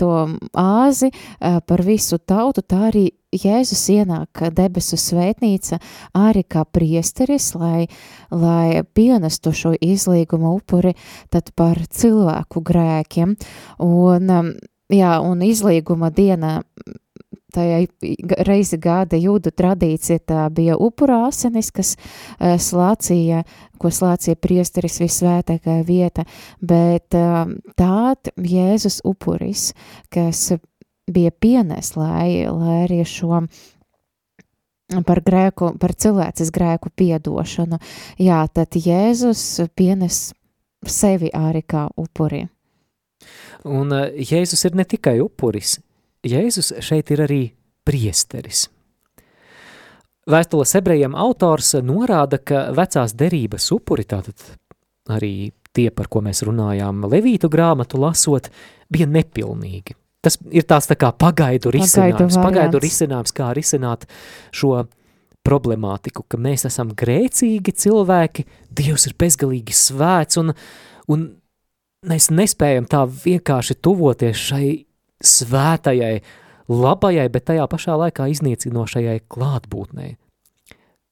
[0.00, 0.12] to
[0.56, 5.78] āzi eh, par visu tautu, tā arī Jēzus ienāk debesu svētnīca
[6.18, 7.86] arī kā priesteris, lai,
[8.34, 10.96] lai pienestu šo izlīguma upuri
[11.30, 13.36] tad par cilvēku grēkiem.
[13.86, 14.50] Un, um,
[14.90, 16.56] jā, un izlīguma diena
[17.54, 17.80] tajā
[18.46, 23.42] reizi gada jūdu tradīcija tā bija upurā asinis, kas uh, slācīja,
[23.80, 26.26] ko slācīja priesteris visvētākā vieta,
[26.60, 27.44] bet uh,
[27.80, 29.70] tād Jēzus upuris,
[30.12, 30.50] kas
[31.10, 33.44] bija pienes, lai, lai arī šo
[35.06, 37.78] par grēku, par cilvēces grēku piedošanu.
[38.18, 39.44] Jā, tad Jēzus
[39.78, 40.30] pienes
[40.86, 42.46] sevi arī kā upuri.
[43.68, 45.78] Un uh, Jēzus ir ne tikai upuris,
[46.26, 47.42] Jēzus šeit ir arī
[47.86, 48.66] priesteris.
[50.30, 54.36] Vēstules ebrejiem autors norāda, ka vecās derības upuri, tātad
[55.10, 58.50] arī tie, par ko mēs runājām Levītu grāmatu lasot,
[58.92, 59.96] bija nepilnīgi.
[60.20, 62.40] Tas ir tās tā kā pagaidu risinājums, variants.
[62.44, 64.04] pagaidu risinājums, kā risināt
[64.52, 64.84] šo
[65.46, 70.52] problemātiku, ka mēs esam grēcīgi cilvēki, Dievs ir bezgalīgi svēts un,
[71.08, 71.24] un
[72.06, 74.66] mēs nespējam tā vienkārši tuvoties šai
[75.24, 76.20] svētajai,
[76.70, 80.16] labajai, bet tajā pašā laikā iznīcinošajai klātbūtnei.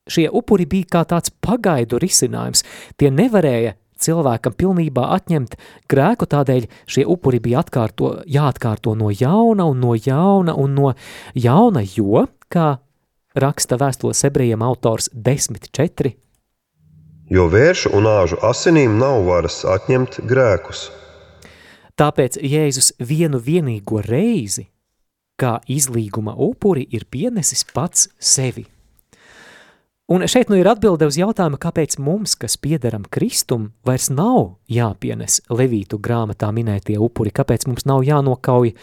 [0.09, 2.65] Šie upuri bija kā tāds pagaidu risinājums.
[2.97, 5.59] Tie nevarēja cilvēkam pilnībā atņemt
[5.91, 10.95] grēku, tādēļ šie upuri bija atkārto, jāatkārto no jauna un no jauna un no
[11.35, 12.79] jauna, jo, kā
[13.37, 16.15] raksta vēstules ebrejiem autors 10.4,
[17.29, 20.87] Jo vēršu un āžu asinīm nav varas atņemt grēkus.
[21.99, 24.69] Tāpēc Jēzus vienu vienīgo reizi,
[25.35, 28.63] kā izlīguma upuri, ir pienesis pats sevi.
[30.09, 35.43] Un šeit nu ir atbilde uz jautājumu, kāpēc mums, kas piederam Kristum, vairs nav jāpienes
[35.51, 38.77] Levītu grāmatā minētie upuri, kāpēc mums nav jānokauj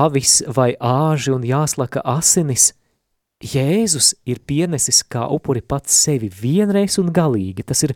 [0.00, 2.72] avis vai āži un jāslaka asinis.
[3.40, 7.64] Jēzus ir pienesis kā upuri pats sevi vienreiz un galīgi.
[7.64, 7.94] Tas ir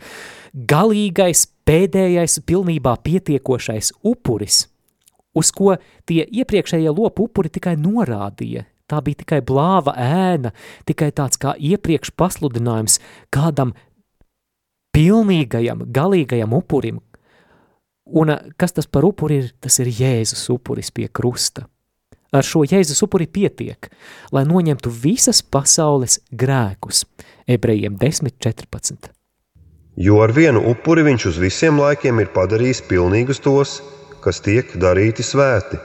[0.55, 4.65] galīgais, pēdējais, pilnībā pietiekošais upuris,
[5.37, 5.77] uz ko
[6.09, 8.65] tie iepriekšējie lopu upuri tikai norādīja.
[8.89, 10.53] Tā bija tikai blāva ēna,
[10.89, 12.99] tikai tāds kā iepriekš pasludinājums
[13.33, 13.73] kādam
[14.97, 17.01] pilnīgajam, galīgajam upurim.
[18.05, 19.53] Un eh, kas tas par upuri ir?
[19.61, 21.65] Tas ir Jēzus upuris pie krusta.
[22.35, 23.91] Ar šo Jēzus upuri pietiek,
[24.35, 27.05] lai noņemtu visas pasaules grēkus.
[27.47, 29.13] Ebrejiem 10.14.
[29.97, 33.79] Jo ar vienu upuri viņš uz visiem laikiem ir padarījis pilnīgus tos,
[34.25, 35.79] kas tiek darīti svēti.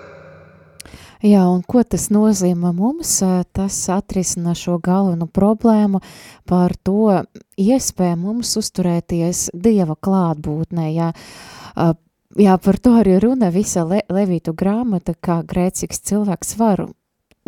[1.20, 3.18] Jā, un ko tas nozīmē mums?
[3.52, 6.00] Tas atrisina šo galveno problēmu
[6.48, 7.26] par to
[7.60, 10.86] iespēju mums uzturēties Dieva klātbūtnē.
[10.96, 11.10] Jā,
[12.38, 16.88] jā par to arī runa visa Le Levītu grāmata, kā grēcīgs cilvēks var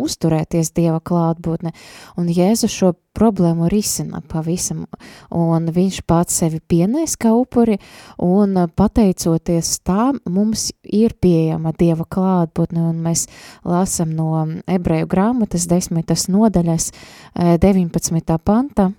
[0.02, 1.72] uzturēties Dieva klātbūtne,
[2.18, 4.86] un Jēzus šo problēmu risina pavisam,
[5.30, 7.78] un viņš pats sevi pienēs kā upuri,
[8.18, 13.28] un eh, pateicoties tā, mums ir pieejama Dieva klātbūtne, un mēs
[13.68, 18.38] lasam no ebreju grāmatas desmitas nodaļas eh, 19.
[18.42, 18.92] panta,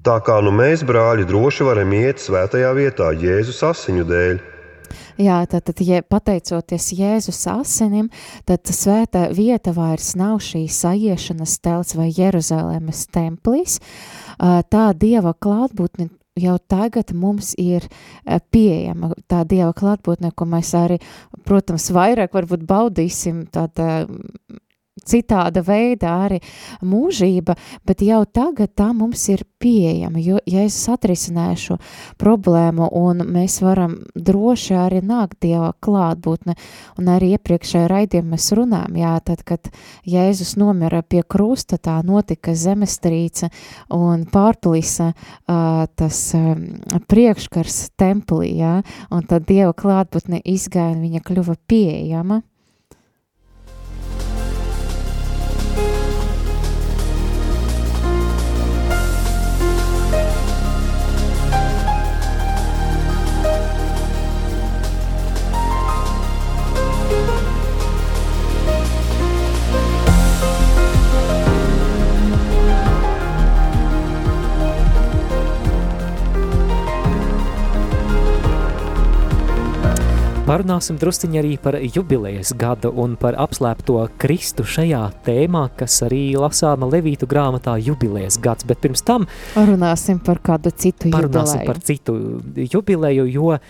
[0.00, 4.38] Tā kā nu mēs, brāļi, droši varam iet svētajā vietā Jēzus asiņu dēļ.
[5.18, 8.10] Jā, tātad, ja pateicoties Jēzus asinim,
[8.48, 13.80] tad svētā vieta vairs nav šī sajiešanas telts vai Jeruzalemes templis.
[14.38, 17.86] Tā Dieva klātbūtne jau tagad mums ir
[18.52, 21.00] pieejama tā Dieva klātbūtne, ko mēs arī,
[21.44, 24.06] protams, vairāk varbūt baudīsim tāda
[25.06, 26.40] citāda veida arī
[26.82, 31.76] mūžība, bet jau tagad tā mums ir pieejama, jo Jēzus atrisināja šo
[32.20, 36.56] problēmu un mēs varam droši arī nākt Dieva klātbūtne
[37.00, 39.70] un arī iepriekšējā raidījumā mēs runājam, jā, tad, kad
[40.08, 43.50] Jēzus nomira pie krusta, tā notika zemestrīce
[43.94, 46.66] un pārplisa uh, tas um,
[47.10, 48.78] priekškars templī, jā,
[49.10, 52.42] un tad Dieva klātbūtne izgāja un viņa kļuva pieejama.
[80.50, 86.88] Parunāsim drusciņi arī par jubilejas gadu un par apslēpto Kristu šajā tēmā, kas arī lasāma
[86.90, 91.68] Levītu grāmatā jubilejas gads, bet pirms tam Runāsim par kādu citu parunāsim jubileju.
[91.68, 92.16] par citu
[92.74, 93.60] jubileju, jo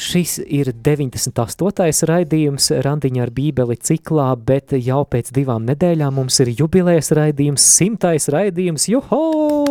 [0.00, 2.08] šis ir 98.
[2.08, 8.32] raidījums Randiņa ar bībeli ciklā, bet jau pēc divām nedēļām mums ir jubilejas raidījums, simtais
[8.32, 9.63] raidījums, juho!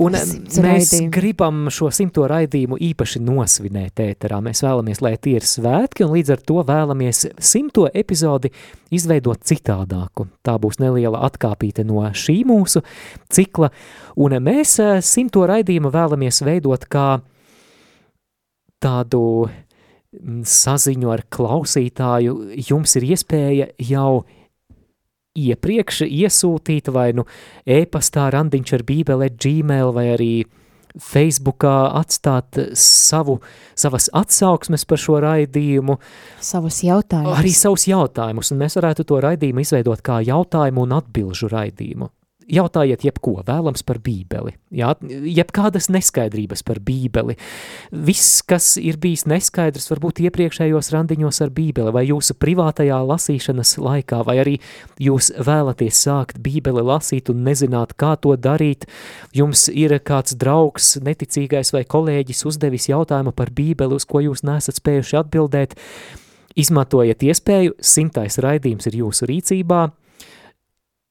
[0.00, 1.10] Un Simts mēs raidījumi.
[1.14, 4.40] gribam šo simto raidījumu īpaši nosvinēt ēterā.
[4.44, 8.52] Mēs vēlamies, lai tie ir svētki, un līdz ar to vēlamies simto epizodi
[8.94, 10.28] izveidot citādāku.
[10.44, 12.84] Tā būs neliela atkāpīte no šī mūsu
[13.32, 13.70] cikla,
[14.16, 17.08] un mēs eh, simto raidījumu vēlamies veidot kā
[18.84, 24.24] tādu mm, saziņu ar klausītāju, jums ir iespēja jau
[25.34, 27.24] iepriekš iesūtīt vai nu
[27.66, 30.34] e-pastā randiņš ar bībele gmail vai arī
[30.94, 33.40] Facebookā atstāt savu,
[33.74, 35.96] savas atsauksmes par šo raidījumu,
[36.38, 37.38] Savus jautājumus.
[37.40, 42.12] arī savus jautājumus, un mēs varētu to raidījumu izveidot kā jautājumu un atbilžu raidījumu.
[42.50, 47.36] Jautājiet jebko vēlams par bībeli, jā, jebkādas neskaidrības par bībeli.
[47.90, 54.20] Viss, kas ir bijis neskaidrs, varbūt iepriekšējos randiņos ar bībeli, vai jūsu privātajā lasīšanas laikā,
[54.28, 54.54] vai arī
[55.00, 58.84] jūs vēlaties sākt bībeli lasīt un nezināt, kā to darīt,
[59.32, 64.82] jums ir kāds draugs, neticīgais vai kolēģis uzdevis jautājumu par bībeli, uz ko jūs nesat
[64.82, 65.78] spējuši atbildēt,
[66.60, 69.82] izmantojiet iespēju, simtais raidījums ir jūsu rīcībā,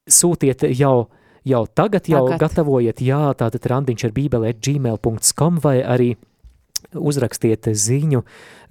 [0.10, 1.08] sūtiet jau
[1.46, 2.40] jau tagad, jau Tagad.
[2.40, 2.40] tagad.
[2.50, 6.14] gatavojiet, jā, tātad randiņš ar bībeli at gmail.com vai arī
[6.94, 8.24] uzrakstiet ziņu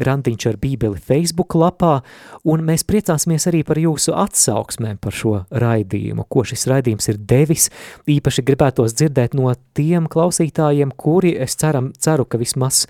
[0.02, 2.00] randiņš ar bībeli Facebook lapā,
[2.48, 7.68] un mēs priecāsimies arī par jūsu atsauksmēm par šo raidījumu, ko šis raidījums ir devis.
[8.10, 12.84] Īpaši gribētos dzirdēt no tiem klausītājiem, kuri, es ceram, ceru, ka vismaz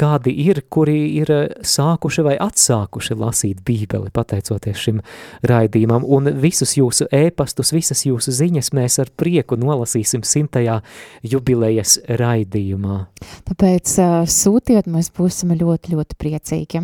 [0.00, 5.02] kādi ir, kuri ir eh, sākuši vai atsākuši lasīt bībeli, pateicoties šim
[5.46, 10.80] raidījumam, un visus jūsu ēpastus, visas jūsu ziņas mēs ar prieku nolasīsim simtajā
[11.26, 12.98] jubilejas raidījumā.
[13.46, 16.80] Tāpēc uh, sūtiet, mēs būsim ļoti, ļoti priecīgi.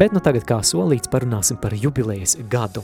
[0.00, 2.80] Bet nu tagad, kā solīts, parunāsim par jubilejas gadu.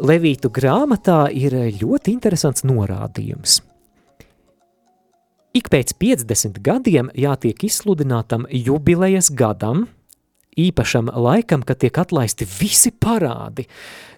[0.00, 3.58] Levītu grāmatā ir ļoti interesants norādījums.
[5.52, 9.88] Ik pēc 50 gadiem jātiek izsludinātam jubilejas gadam,
[10.58, 13.68] īpašam laikam, kad tiek atlaisti visi parādi,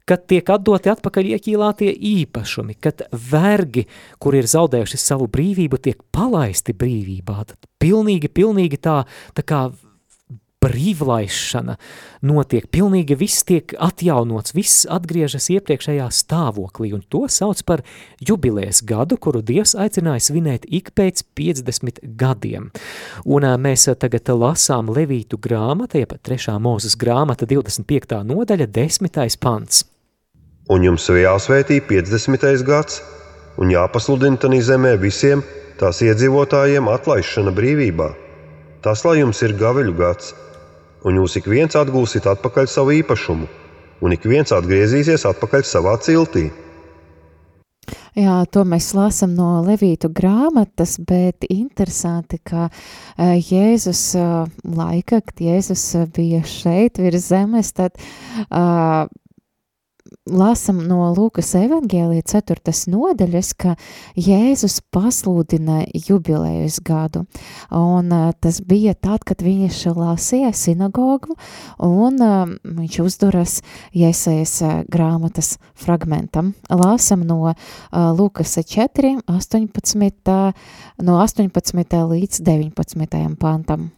[0.08, 3.86] kad tiek atdoti atpakaļ ieķīlātie īpašumi, kad vergi,
[4.18, 7.38] kur ir zaudējuši savu brīvību, tiek palaisti brīvībā.
[7.52, 9.02] Tad pilnīgi, pilnīgi tā,
[9.36, 9.68] tā kā
[10.60, 11.76] brīvlaišana
[12.28, 17.82] notiek, pilnīgi viss tiek atjaunots, viss atgriežas iepriekšējā stāvoklī, un to sauc par
[18.20, 22.68] jubilēs gadu, kuru Dievs aicināja svinēt ik pēc 50 gadiem.
[23.24, 26.58] Un mēs tagad lasām Levītu grāmata, jeb 3.
[26.60, 28.20] mūzes grāmata 25.
[28.28, 29.40] nodaļa 10.
[29.40, 29.86] pants.
[30.70, 32.44] Un jums jāsvētī 50.
[32.68, 33.00] gads,
[33.58, 35.40] un jāpasludina tādā zemē visiem
[35.80, 38.12] tās iedzīvotājiem atlaišana brīvībā.
[38.84, 40.30] Tas, lai jums ir gaveļu gads,
[41.04, 43.46] un jūs ik viens atgūsiet atpakaļ savu īpašumu,
[44.00, 46.48] un ik viens atgriezīsies atpakaļ savā ciltī.
[48.18, 55.42] Jā, to mēs lasām no Levītu grāmatas, bet interesanti, ka uh, Jēzus uh, laika, kad
[55.46, 57.94] Jēzus uh, bija šeit virs zemes, tad
[58.48, 59.06] uh,
[60.28, 62.72] lasam no Lūkas evangēlija 4.
[62.92, 63.74] nodaļas, ka
[64.18, 67.24] Jēzus pasludina jubilējas gadu,
[67.72, 71.36] un tas bija tad, kad viņš lasīja sinagogu,
[71.80, 72.20] un
[72.64, 73.60] viņš uzduras
[74.64, 76.54] uh, grāmatas fragmentam.
[76.68, 77.54] Lasam no
[77.92, 80.52] Lūkas 4, 18, uh,
[81.00, 83.90] no 18 līdz 19 pantam.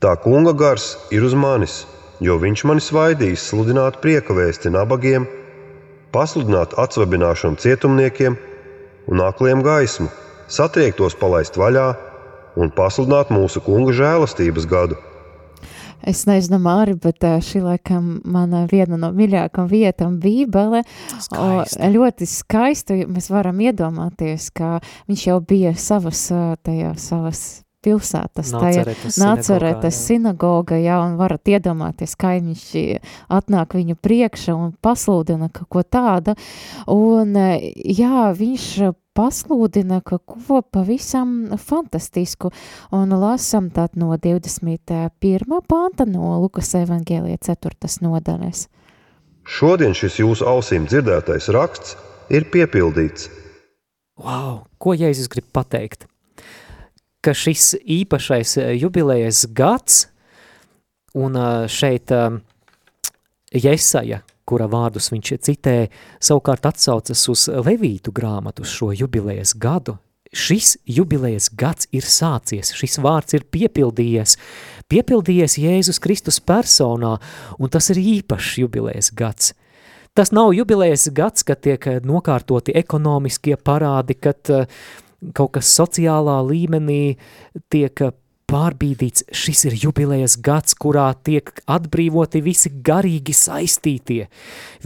[0.00, 1.82] Tā kunga gars ir uz manis,
[2.24, 5.28] jo viņš mani svaidīs sludināt prieka vēsti nabagiem,
[6.14, 8.36] pasludināt atsvabināšanu cietumniekiem
[9.10, 10.08] un akliem gaismu,
[10.50, 11.92] satriektos palaist vaļā
[12.60, 14.98] un pasludināt mūsu kunga žēlastības gadu.
[16.00, 20.80] Es nezinu, Māri, bet šī laikam mana viena no mīļākām vietām Bībele.
[20.80, 21.90] O, Skaisti.
[21.92, 23.00] ļoti skaisti.
[23.04, 24.78] Mēs varam iedomāties, ka
[25.10, 26.30] viņš jau bija savas,
[26.64, 27.42] tajā, savas
[27.84, 32.64] pilsētas, tajā Nacaretes Nāceretes sinagoga, jā, un varat iedomāties, kā viņš
[33.32, 36.36] atnāk viņu priekšā un pasludina kaut ko tādu.
[36.90, 38.66] Un, jā, viņš
[39.16, 42.52] pasludina kaut ko pavisam fantastisku,
[42.94, 45.60] un lasam tad no 21.
[45.68, 47.90] panta no Lukas evangēlija 4.
[48.04, 48.68] nodaļas.
[49.50, 51.96] Šodien šis jūsu ausīm dzirdētais raksts
[52.30, 53.30] ir piepildīts.
[54.20, 56.09] Wow, ko Jēzus grib pateikt?
[57.20, 60.06] Ka šis īpašais eh, jubilējas gads,
[61.20, 62.38] un eh, šeit eh,
[63.52, 65.74] Jesaja, kura vārdus viņš citē,
[66.16, 69.98] savukārt atsaucas uz Levītu grāmatu šo jubilējas gadu.
[70.32, 74.36] Šis jubilējas gads ir sācies, šis vārds ir piepildījies,
[74.88, 77.16] piepildījies Jēzus Kristus personā,
[77.58, 79.52] un tas ir īpašs jubilējas gads.
[80.14, 84.80] Tas nav jubilējas gads, kad tiek nokārtoti ekonomiskie parādi, kad uh,
[85.36, 87.16] kaut kas sociālā līmenī
[87.72, 88.10] tiek
[88.50, 89.24] pārbīdīts.
[89.34, 94.24] Šis ir jubilējas gads, kurā tiek atbrīvoti visi garīgi saistītie,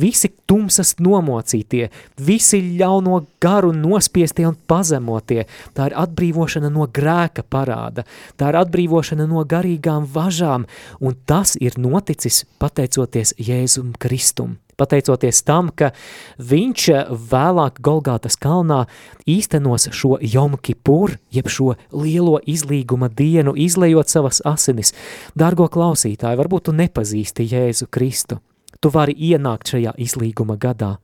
[0.01, 1.89] visi tumsas nomocītie,
[2.21, 5.45] visi ļauno garu nospiestie un pazemotie.
[5.77, 8.07] Tā ir atbrīvošana no grēka parāda,
[8.37, 10.69] tā ir atbrīvošana no garīgām važām,
[11.01, 14.59] un tas ir noticis pateicoties Jēzum Kristum.
[14.77, 15.93] Pateicoties tam, ka
[16.39, 16.89] viņš
[17.31, 18.85] vēlāk Golgātas kalnā
[19.31, 24.95] īstenos šo Jom Kipur, jeb šo lielo izlīguma dienu, izlejot savas asinis.
[25.39, 28.41] Dārgo klausītāji, varbūt tu nepazīsti Jēzu Kristu.
[28.81, 30.97] Tu vari ienākt šajā izlīguma gadā.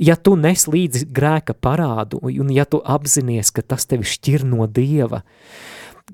[0.00, 4.66] Ja tu nes līdzi grēka parādu, un ja tu apzinies, ka tas tevi šķir no
[4.68, 5.22] Dieva,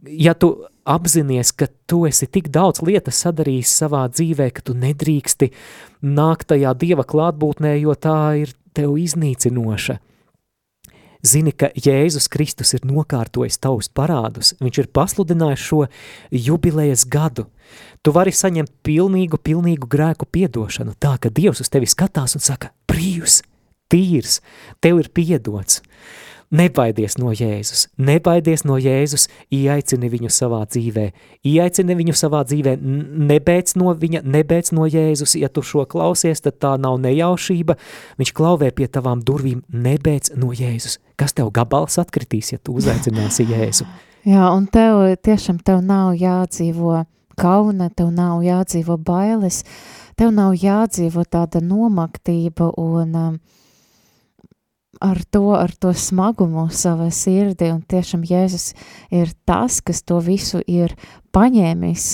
[0.06, 0.52] ja tu
[0.86, 5.50] apzinies, ka tu esi tik daudz lietas sadarījis savā dzīvē, ka tu nedrīksti
[6.06, 9.98] nākt tajā Dieva klātbūtnē, jo tā ir tev iznīcinoša.
[11.26, 15.80] Zini, ka Jēzus Kristus ir nokārtojis tavus parādus, viņš ir pasludinājis šo
[16.30, 17.48] jubilējas gadu.
[18.04, 22.70] Tu vari saņemt pilnīgu, pilnīgu grēku piedošanu, tā ka Dievs uz tevi skatās un saka,
[22.86, 23.40] brīvs,
[23.90, 24.38] tīrs,
[24.84, 25.80] tev ir piedots.
[26.54, 31.06] Nebaidies no Jēzus, nebaidies no Jēzus, ieaicini viņu savā dzīvē,
[31.42, 36.44] ieaicini viņu savā dzīvē, n- nebeidz no viņa, nebeidz no Jēzus, ja tu šo klausies,
[36.44, 37.74] tad tā nav nejaušība,
[38.22, 41.00] viņš klauvē pie tavām durvīm, nebeidz no Jēzus.
[41.18, 43.88] Kas tev gabals atkritīs, ja tu uzaicināsi Jēzu?
[44.26, 47.04] Jā, un tev tiešām tev nav jādzīvo
[47.38, 49.64] kauna, tev nav jādzīvo bailes,
[50.14, 53.36] tev nav jādzīvo tāda nomaktība un um,
[55.00, 58.72] ar to, ar to smagumu savā sirdī, un tiešām Jēzus
[59.14, 60.94] ir tas, kas to visu ir
[61.36, 62.06] paņēmis,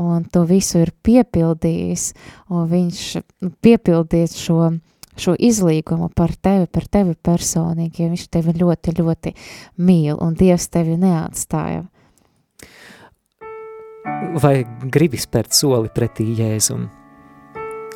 [0.00, 2.08] un to visu ir piepildījis,
[2.50, 3.04] un viņš
[3.44, 4.72] nu, piepildīs šo,
[5.16, 9.34] šo izlīgumu par tevi, par tevi personīgi, jo viņš tevi ļoti, ļoti
[9.78, 11.84] mīl, un Dievs tevi neatstāja.
[14.42, 14.58] Vai
[14.92, 17.03] gribi spērt soli pretī Jēzum?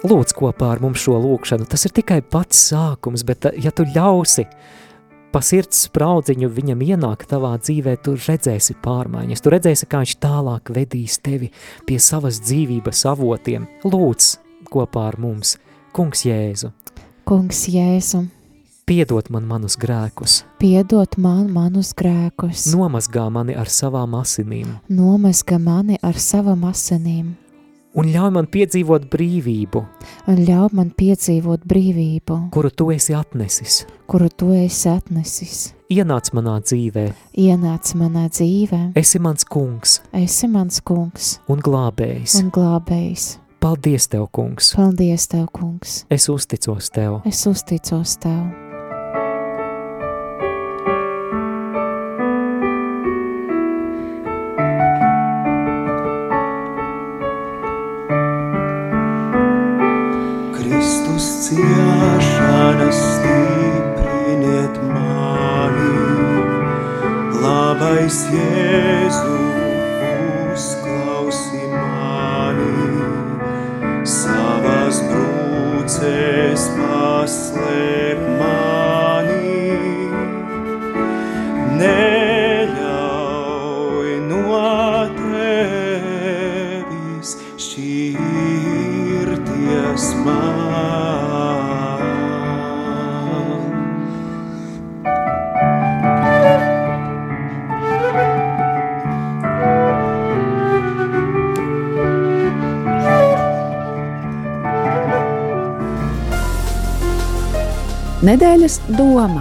[0.06, 4.44] Lūdz kopā ar mums šo lūkšanu, tas ir tikai pats sākums, bet ja tu ļausi
[5.34, 10.70] pa sirds spraudziņu viņam ienāk tavā dzīvē, tu redzēsi pārmaiņas, tu redzēsi, kā viņš tālāk
[10.76, 11.50] vedīs tevi
[11.88, 13.66] pie savas dzīvības avotiem.
[13.82, 14.30] Lūdz
[14.70, 15.56] kopā ar mums,
[15.96, 16.70] kungs Jēzu,
[17.26, 18.22] Kungs Jēzu,
[18.86, 24.78] piedod man manus grēkus, piedod man manus grēkus, nomazgā mani ar savām asinīm.
[24.88, 27.34] Nomazga mani ar savam asinīm
[27.96, 29.82] un ļauj man piedzīvot brīvību,
[30.28, 33.86] un ļauj man piedzīvot brīvību, kuru tu esi atnesis.
[34.06, 35.74] kuru tu esi atnesis.
[35.88, 37.06] Ienāc manā dzīvē,
[37.40, 42.40] Ienāc manā dzīvē, esi mans kungs esi mans kungs un glābējs.
[42.42, 43.38] un glābējs.
[43.58, 44.70] Paldies tev, kungs!
[44.76, 46.04] Paldies tev, kungs!
[46.14, 47.18] Es uzticos tev!
[47.26, 48.67] Es uzticos tev!
[68.08, 69.47] Labais Jēzu
[108.28, 109.40] Nedēļas doma.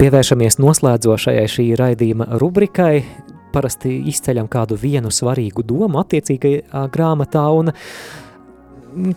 [0.00, 3.04] Pievēršamies noslēdzošajai šī raidījuma rubrikai.
[3.54, 7.70] Parasti izceļam kādu vienu svarīgu domu attiecīgajā grāmatā, un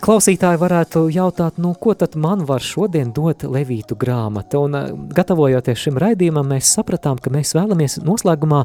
[0.05, 4.61] klausītāji varētu jautāt, nu, ko tad man var šodien dot Levītu grāmata.
[4.61, 4.78] Un,
[5.18, 8.61] gatavojoties šim raidījumam, mēs sapratām, ka mēs vēlamies noslēgumā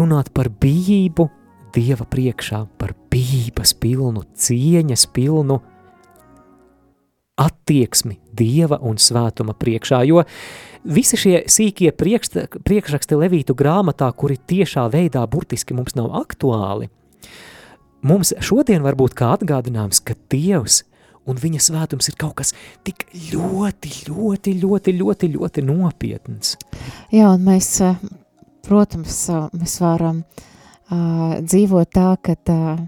[0.00, 1.28] runāt par bijību
[1.72, 5.60] Dieva priekšā, par bijības pilnu, cieņas pilnu
[7.40, 10.22] attieksmi Dieva un svētuma priekšā, jo
[10.84, 16.90] visi šie sīkie priekšta, priekšraksti Levītu grāmatā, kuri tiešā veidā burtiski mums nav aktuāli,
[18.04, 20.82] mums šodien var būt kā atgādinājums, ka Dievs
[21.28, 22.52] un viņa svētums ir kaut kas
[22.86, 26.56] tik ļoti, ļoti, ļoti, ļoti, ļoti nopietns.
[27.14, 28.00] Jā, un mēs, eh,
[28.66, 32.82] protams, eh, mēs varam uh, dzīvot tā, ka uh,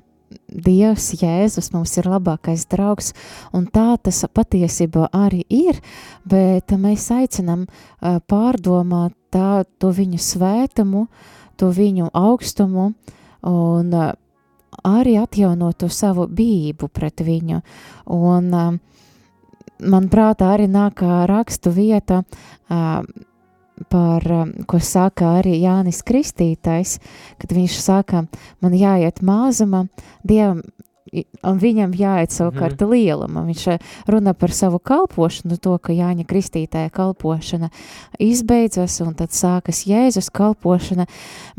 [0.55, 3.11] Dievs, Jēzus mums ir labākais draugs,
[3.53, 5.81] un tā tas patiesībā arī ir,
[6.25, 11.09] bet mēs aicinam uh, pārdomāt tā, to viņu svētumu,
[11.59, 12.93] to viņu augstumu,
[13.51, 14.13] un uh,
[14.87, 17.61] arī atjaunot to savu bību pret viņu.
[18.15, 18.79] Un, uh,
[19.91, 22.23] man prātā arī nāk rakstu vieta,
[23.91, 26.99] par, um, ko saka arī Jānis Kristītais,
[27.43, 28.25] kad viņš saka,
[28.65, 29.87] man jāiet māzuma,
[30.25, 30.63] Dievam,
[31.45, 33.45] un viņam jāiet savukārt mm lieluma.
[33.47, 37.71] Viņš eh, runā par savu kalpošanu, to, ka Jāņa Kristītāja kalpošana
[38.23, 41.07] izbeidzas, un tad sākas Jēzus kalpošana,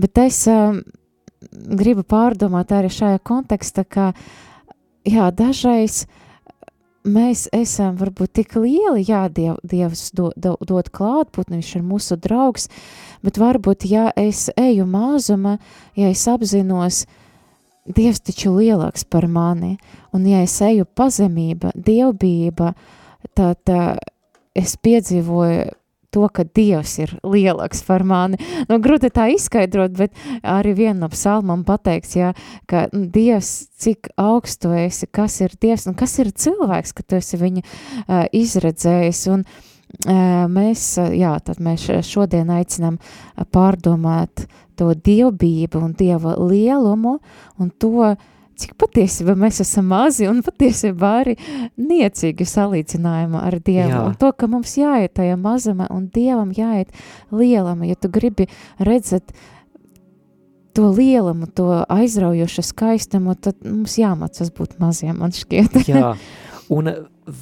[0.01, 0.81] bet es um,
[1.51, 4.11] gribu pārdomāt arī šajā kontekstā, ka,
[5.07, 6.05] jā, dažreiz
[7.05, 12.17] mēs esam varbūt tik lieli, jā, diev, Dievs do, do, dod klātbūtni, viņš ir mūsu
[12.21, 12.67] draugs,
[13.25, 15.57] bet varbūt, ja es eju mazuma,
[15.97, 17.05] ja es apzinos,
[17.85, 19.75] Dievs taču lielāks par mani,
[20.09, 22.71] un ja es eju pazemība, dievbība,
[23.37, 23.91] tad uh,
[24.57, 25.67] es piedzīvoju
[26.15, 28.39] to, ka Dievs ir lielāks par mani.
[28.69, 32.31] Nu, grūti tā izskaidrot, bet arī viena no psalmām pateikts, jā,
[32.71, 37.19] ka nu, Dievs, cik augstu esi, kas ir Dievs un kas ir cilvēks, ka tu
[37.19, 39.25] esi viņu uh, izredzējis.
[39.35, 44.47] Un, uh, mēs, uh, jā, tad mēs šodien aicinām uh, pārdomāt
[44.79, 47.19] to dievbību un dieva lielumu
[47.59, 48.15] un to,
[48.59, 51.35] cik patiesībā mēs esam mazi un patiesībā arī
[51.79, 53.89] niecīgi salīdzinājumā ar Dievu.
[53.91, 54.03] Jā.
[54.09, 56.93] Un to, ka mums jāiet tajā mazumā un Dievam jāiet
[57.35, 58.47] lielam, ja tu gribi
[58.79, 59.35] redzēt
[60.75, 65.79] to lielumu, to aizraujošu skaistumu, tad mums jāmācās būt maziem, man šķiet.
[65.87, 66.15] Jā,
[66.75, 66.91] un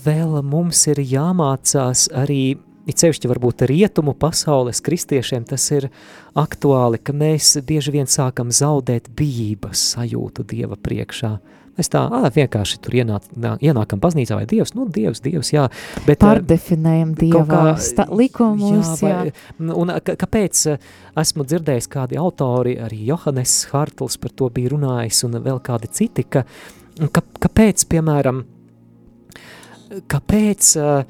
[0.06, 2.56] vēl mums ir jāmācās arī,
[2.88, 5.90] it sevišķi varbūt rietumu pasaules kristiešiem, tas ir
[6.36, 11.38] aktuāli, ka mēs bieži vien sākam zaudēt bijības sajūtu Dieva priekšā.
[11.74, 15.64] Mēs tā ā, vienkārši tur ienāk, nā- ienākam baznīcā vai Dievs, nu Dievs, Dievs, jā.
[16.06, 17.74] Bet, Pārdefinējam Dieva
[18.14, 19.32] likumus, jā.
[19.32, 20.62] vai, Un ka, kāpēc
[21.18, 26.28] esmu dzirdējis kādi autori, arī Johannes Hartls par to bija runājis un vēl kādi citi,
[26.30, 26.44] ka,
[27.10, 28.44] ka kāpēc, piemēram,
[30.14, 31.06] kāpēc, eh,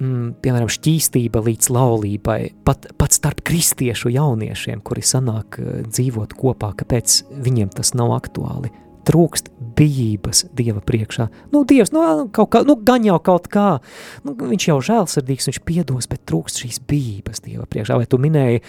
[0.00, 6.74] mm, piemēram, šķīstība līdz laulībai, pat, pat starp kristiešu jauniešiem, kuri sanāk eh, dzīvot kopā,
[6.80, 8.72] kāpēc viņiem tas nav aktuāli?
[9.10, 9.48] Trūkst
[9.78, 11.30] bijības Dieva priekšā.
[11.54, 12.02] Nu, Dievs, nu,
[12.36, 13.78] kaut kā, nu, gan jau kaut kā,
[14.26, 17.96] nu, viņš jau žēlsirdīgs, viņš piedos, bet trūkst šīs bijības Dieva priekšā.
[17.98, 18.60] Vai tu minēji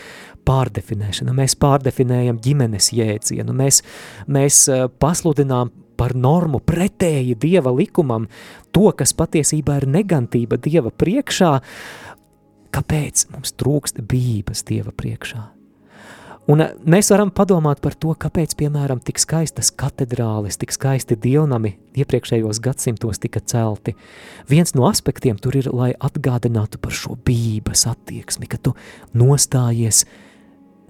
[0.47, 1.35] pārdefinēšanu?
[1.35, 3.83] Mēs pārdefinējam ģimenes jēdzienu, mēs,
[4.31, 8.25] mēs eh, pasludinām par normu pretēji Dieva likumam,
[8.73, 11.55] to, kas patiesībā ir negantība Dieva priekšā,
[12.73, 15.43] kāpēc mums trūkst bijības Dieva priekšā.
[16.49, 21.75] Un eh, mēs varam padomāt par to, kāpēc, piemēram, tik skaistas katedrāles, tik skaisti dievnami
[22.01, 23.93] iepriekšējos gadsimtos tika celti.
[24.49, 28.73] Viens no aspektiem tur ir, lai atgādinātu par šo bijības attieksmi, ka tu
[29.13, 30.07] nostājies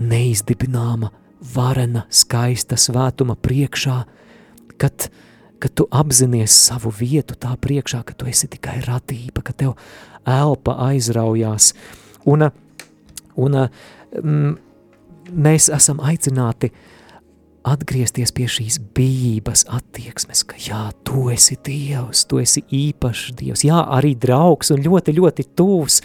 [0.02, 1.12] neizdibināma,
[1.52, 4.00] varena, skaista svētuma priekšā,
[4.82, 5.08] kad,
[5.62, 9.76] ka tu apzinies savu vietu tā priekšā, ka tu esi tikai radība, ka tev
[10.26, 11.72] elpa aizraujās.
[12.30, 12.50] Un,
[13.38, 14.56] un mm,
[15.32, 16.72] mēs esam aicināti
[17.68, 23.80] atgriezties pie šīs bijības attieksmes, ka jā, tu esi Dievs, tu esi īpašs Dievs, jā,
[23.98, 26.00] arī draugs un ļoti, ļoti tūs,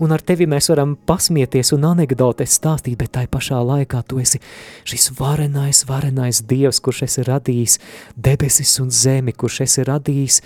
[0.00, 4.42] un ar tevi mēs varam pasmieties un anekdotes stāstīt, bet tai pašā laikā tu esi
[4.88, 7.80] šis varenais, varenais Dievs, kurš esi radījis
[8.14, 10.40] debesis un zemi, kurš esi radījis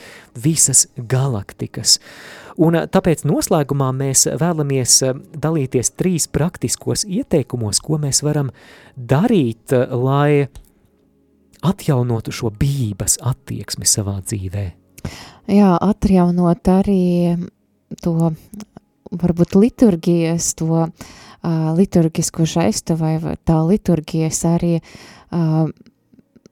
[0.47, 1.99] visas galaktikas.
[2.63, 8.53] Un eh, tāpēc noslēgumā mēs vēlamies eh, dalīties trīs praktiskos ieteikumos, ko mēs varam
[8.95, 10.47] darīt, eh, lai
[11.65, 14.67] atjaunotu šo bijības attieksmi savā dzīvē.
[15.51, 17.37] Jā, atjaunot arī
[18.05, 18.33] to
[19.13, 20.89] varbūt liturgijas, to uh,
[21.77, 22.45] liturgisko
[22.99, 25.69] vai vai tā liturgijas arī uh,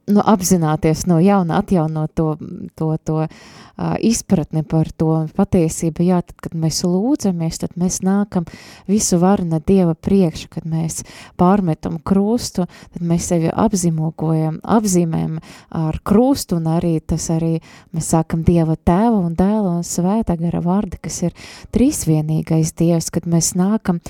[0.07, 2.37] nu, apzināties no jauna, atjaunot to,
[2.75, 6.05] to, to uh, izpratni par to patiesību.
[6.07, 8.47] Jā, tad, kad mēs lūdzamies, tad mēs nākam
[8.91, 11.03] visu varna Dieva priekšu, kad mēs
[11.41, 15.39] pārmetam krustu, tad mēs sevi apzīmogojam, apzīmējam
[15.79, 17.55] ar krustu, un arī tas arī
[17.95, 21.37] mēs sākam Dieva tēva un dēla un svētā gara vārdi, kas ir
[21.75, 24.03] trīsvienīgais Dievs, kad mēs nākam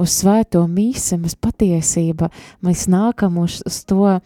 [0.00, 2.30] uz svēto mīsi, mēs patiesība,
[2.64, 4.20] mēs nākam uz, uz to,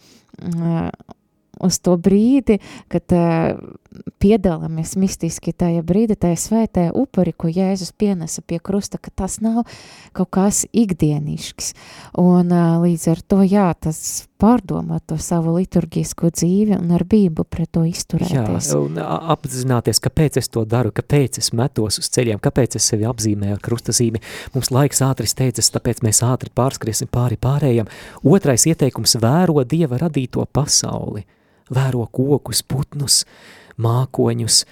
[1.59, 2.59] uz to brīdi,
[2.91, 3.55] kad uh,
[4.21, 9.63] piedalāmies mistiski tajā brīdī, tajā svētajā upuri, ko Jēzus pienesa pie krusta, ka tas nav
[10.15, 11.73] kaut kas ikdienišks.
[12.21, 13.99] Un uh, līdz ar to, jā, tas
[14.41, 18.69] pārdomāt to savu liturgisko dzīvi un ar bību pret to izturēties.
[18.73, 23.07] Jā, un apzināties, kāpēc es to daru, kāpēc es metos uz ceļiem, kāpēc es sevi
[23.09, 24.21] apzīmēju ar krustazīmi.
[24.55, 27.91] Mums laiks ātri steidzas, tāpēc mēs ātri pārskriesim pāri pārējiem.
[28.27, 31.25] Otrais ieteikums– vēro Dieva radīto pasauli.
[31.73, 33.23] Vēro kokus, putnus,
[33.81, 34.63] mākoņus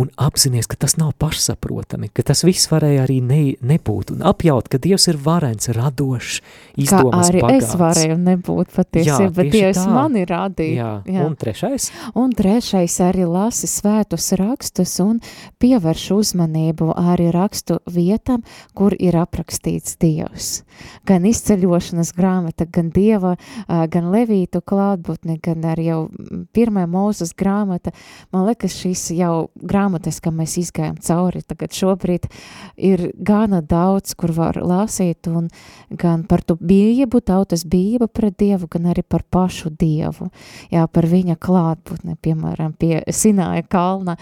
[0.00, 4.68] un apzinies, ka tas nav pašsaprotami, ka tas viss varēja arī ne, nebūt un apjaut,
[4.72, 7.66] ka Dievs ir varens, radošs, Kā izdomas arī bagāts.
[7.66, 9.86] es varēju nebūt patiesībā, bet tieši Dievs tā.
[9.92, 10.78] mani radīja.
[10.80, 11.26] Jā, jā.
[11.26, 11.90] un trešais?
[12.16, 15.20] Un trešais arī lasi svētus rakstus un
[15.60, 18.44] pievērš uzmanību arī rakstu vietam,
[18.74, 20.62] kur ir aprakstīts Dievs.
[21.04, 23.34] Gan izceļošanas grāmata, gan Dieva,
[23.68, 26.00] gan Levītu klātbūtne, gan arī jau
[26.56, 27.92] pirmā mūzes grāmata.
[28.32, 32.28] Man liekas, šīs jau grāmatas, kam mēs izgājām cauri, tagad šobrīd
[32.76, 35.48] ir gana daudz, kur var lasīt, un
[35.90, 40.30] gan par to bību, tautas bību pret Dievu, gan arī par pašu Dievu
[40.72, 44.16] jā, par viņa klātbūtni, piemēram, pie Sināja kalna,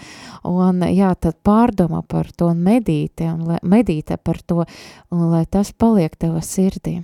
[0.47, 4.65] un jā, tad pārdomā par to un medīte, un lai, medīte par to,
[5.13, 6.99] un lai tas paliek tava sirdī.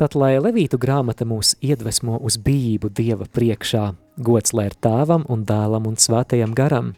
[0.00, 5.44] Tad, lai Levītu grāmata mūs iedvesmo uz bijību Dieva priekšā, gods lai ir tēvam un
[5.48, 6.94] dēlam un svētajam garam.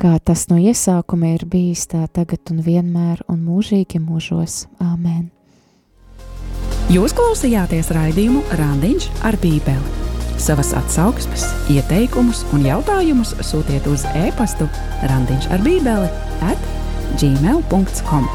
[0.00, 4.64] Kā tas no iesākuma ir bijis tā tagad un vienmēr un mūžīgi mūžos.
[4.80, 5.28] Āmen.
[6.92, 10.04] Jūs klausījāties raidījumu Randiņš ar Bībeli.
[10.38, 14.68] Savas atsauksmes, ieteikumus un jautājumus sūtiet uz e-pastu
[15.08, 16.12] Randiņš ar Bībeli
[16.44, 16.70] at
[17.18, 18.30] gmail.com.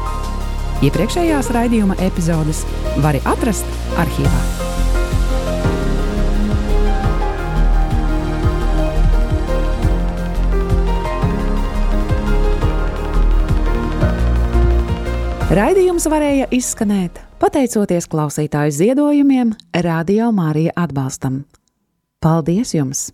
[0.82, 2.64] Iepriekšējās raidījuma epizodes
[3.04, 3.68] var atrast
[4.02, 4.40] arhīvā.
[15.52, 19.54] Raidījums varēja izskanēt pateicoties klausītāju ziedojumiem,
[19.86, 21.44] Radio Mārija atbalstam.
[22.22, 23.10] Paldies jums!